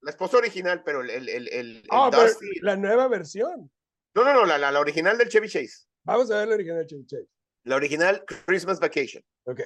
la 0.00 0.10
esposa 0.10 0.38
original, 0.38 0.82
pero 0.84 1.02
el, 1.02 1.10
el, 1.10 1.28
el, 1.28 1.48
el- 1.48 1.76
el 1.76 1.86
Ah, 1.90 2.08
pero 2.10 2.26
la 2.62 2.76
nueva 2.76 3.06
versión. 3.06 3.70
No, 4.14 4.24
no, 4.24 4.32
no, 4.34 4.44
la, 4.46 4.58
la, 4.58 4.72
la 4.72 4.80
original 4.80 5.16
del 5.16 5.28
Chevy 5.28 5.48
Chase. 5.48 5.86
Vamos 6.04 6.30
a 6.30 6.38
ver 6.38 6.48
la 6.48 6.54
original 6.54 6.86
Chevy 6.86 7.06
Chase. 7.06 7.28
La 7.64 7.76
original 7.76 8.24
Christmas 8.46 8.80
Vacation. 8.80 9.24
Ok. 9.44 9.60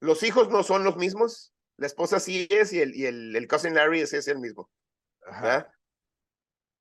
Los 0.00 0.22
hijos 0.22 0.50
no 0.50 0.62
son 0.62 0.84
los 0.84 0.96
mismos. 0.96 1.52
La 1.76 1.86
esposa 1.86 2.20
sí 2.20 2.46
es 2.50 2.72
y 2.72 2.80
el, 2.80 2.94
y 2.94 3.06
el, 3.06 3.34
el 3.34 3.48
cousin 3.48 3.74
Larry 3.74 4.00
es, 4.00 4.12
es 4.12 4.28
el 4.28 4.38
mismo. 4.38 4.70
Ajá. 5.26 5.72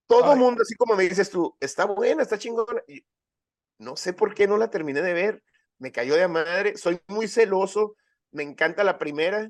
Todo 0.07 0.33
el 0.33 0.39
mundo, 0.39 0.61
así 0.61 0.75
como 0.75 0.95
me 0.95 1.03
dices 1.03 1.29
tú, 1.29 1.55
está 1.59 1.85
buena, 1.85 2.21
está 2.21 2.37
chingona. 2.37 2.81
Y 2.87 3.03
no 3.79 3.95
sé 3.95 4.13
por 4.13 4.35
qué 4.35 4.47
no 4.47 4.57
la 4.57 4.69
terminé 4.69 5.01
de 5.01 5.13
ver. 5.13 5.43
Me 5.79 5.91
cayó 5.91 6.15
de 6.15 6.27
madre. 6.27 6.77
Soy 6.77 6.99
muy 7.07 7.27
celoso. 7.27 7.95
Me 8.31 8.43
encanta 8.43 8.83
la 8.83 8.99
primera. 8.99 9.49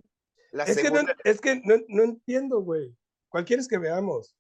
La 0.52 0.64
Es 0.66 0.78
que, 0.78 0.84
no, 0.84 0.90
segunda, 0.90 1.16
es 1.24 1.42
que 1.42 1.62
no, 1.64 1.76
no 1.88 2.04
entiendo, 2.04 2.62
güey. 2.62 2.96
¿Cuál 3.30 3.46
quieres 3.46 3.68
que 3.68 3.80
veamos? 3.80 4.36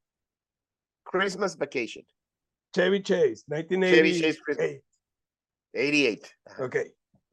Christmas 1.03 1.57
Vacation. 1.57 2.05
Chevy 2.73 3.01
Chase, 3.03 3.43
Chevy 3.47 4.19
Chase 4.19 4.39
1988. 4.39 4.43
Christmas. 4.43 4.81
88. 5.73 6.27
Ajá. 6.45 6.65
Ok, 6.65 6.75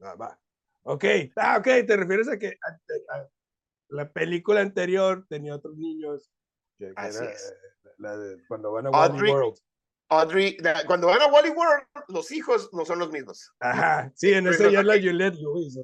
va, 0.03 0.15
va. 0.15 0.39
Ok, 0.83 1.05
ah, 1.35 1.57
ok, 1.57 1.65
te 1.85 1.97
refieres 1.97 2.27
a 2.29 2.37
que 2.39 2.47
a- 2.61 3.15
a- 3.17 3.29
la 3.89 4.11
película 4.11 4.61
anterior 4.61 5.25
tenía 5.29 5.55
otros 5.55 5.75
niños. 5.77 6.31
que- 6.79 6.91
Así 6.95 7.17
era, 7.23 7.31
es. 7.31 7.51
eh, 7.51 7.89
la 7.99 8.17
de 8.17 8.37
cuando 8.47 8.71
van 8.71 8.87
a 8.87 8.89
Wally 8.89 9.13
Audrey- 9.13 9.31
World. 9.31 9.57
Audrey, 10.09 10.57
la- 10.59 10.83
cuando 10.87 11.07
van 11.07 11.21
a 11.21 11.27
Wally 11.27 11.49
World, 11.51 11.83
los 12.07 12.31
hijos 12.31 12.69
no 12.73 12.83
son 12.85 12.97
los 12.99 13.11
mismos. 13.11 13.51
Ajá, 13.59 14.11
sí, 14.15 14.31
en 14.33 14.47
ese 14.47 14.57
Christmas 14.57 14.73
ya 14.73 14.79
es 14.79 14.85
la 14.85 14.93
Juliette 14.95 15.35
Lewis. 15.35 15.79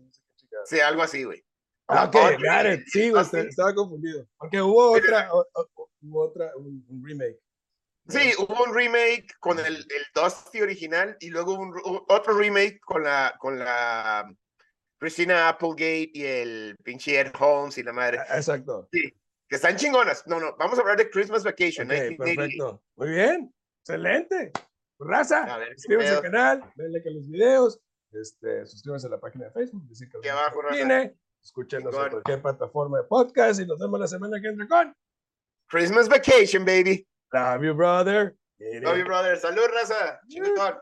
Sí, 0.66 0.80
algo 0.80 1.04
así, 1.04 1.24
güey. 1.24 1.46
Ah, 1.88 2.06
ok, 2.06 2.16
Audrey 2.16 2.38
got 2.38 2.80
it. 2.80 2.88
Sí, 2.88 3.10
güey, 3.12 3.24
estaba 3.48 3.74
confundido. 3.76 4.28
Porque 4.38 4.60
hubo 4.62 4.92
otra, 4.94 5.32
o- 5.34 5.46
o- 5.54 5.90
hubo 6.02 6.22
otra, 6.28 6.52
un, 6.58 6.84
un 6.90 7.06
remake. 7.06 7.40
Sí, 8.10 8.32
hubo 8.38 8.64
un 8.64 8.74
remake 8.74 9.28
con 9.40 9.60
el, 9.60 9.76
el 9.76 10.06
Dusty 10.14 10.62
original 10.62 11.18
y 11.20 11.30
luego 11.30 11.54
un, 11.54 11.74
otro 12.08 12.38
remake 12.38 12.80
con 12.80 13.04
la, 13.04 13.36
con 13.40 13.60
la 13.60 14.34
Christina 14.98 15.50
Applegate 15.50 16.12
y 16.14 16.24
el 16.24 16.78
pinche 16.84 17.20
Ed 17.20 17.32
Holmes 17.40 17.78
y 17.78 17.84
la 17.84 17.94
madre, 17.94 18.20
Ah, 18.20 18.38
Exacto. 18.38 18.88
que 18.92 19.56
están 19.56 19.76
chingonas. 19.76 20.26
No, 20.28 20.40
no, 20.40 20.56
vamos 20.58 20.78
a 20.78 20.82
hablar 20.82 20.98
de 20.98 21.10
Christmas 21.10 21.44
Vacation. 21.44 21.88
Ok, 21.88 21.94
1988. 21.94 22.36
perfecto. 22.36 22.84
Muy 22.96 23.10
bien. 23.10 23.54
Excelente. 23.82 24.52
Raza, 25.00 25.60
suscríbanse 25.76 26.16
al 26.16 26.22
canal, 26.22 26.72
denle 26.76 27.04
a 27.06 27.12
los 27.12 27.30
videos, 27.30 27.80
este, 28.12 28.66
suscríbanse 28.66 29.06
a 29.06 29.12
la 29.12 29.20
página 29.20 29.46
de 29.46 29.52
Facebook, 29.52 29.84
que 30.24 30.30
abajo, 30.30 30.62
escúchenos 31.44 31.96
en 31.96 32.10
cualquier 32.10 32.42
plataforma 32.42 32.98
de 32.98 33.04
podcast 33.04 33.60
y 33.60 33.66
nos 33.68 33.80
vemos 33.80 34.00
la 34.00 34.08
semana 34.08 34.42
que 34.42 34.48
entra 34.48 34.68
con 34.68 34.96
Christmas 35.68 36.10
Vacation, 36.10 36.66
baby. 36.66 37.08
Love 37.34 37.64
you, 37.64 37.74
brother. 37.74 38.36
Love 38.60 38.98
you, 38.98 39.06
brother. 39.06 39.36
Salud, 39.36 39.70
raza. 39.70 40.18
Chingón. 40.32 40.76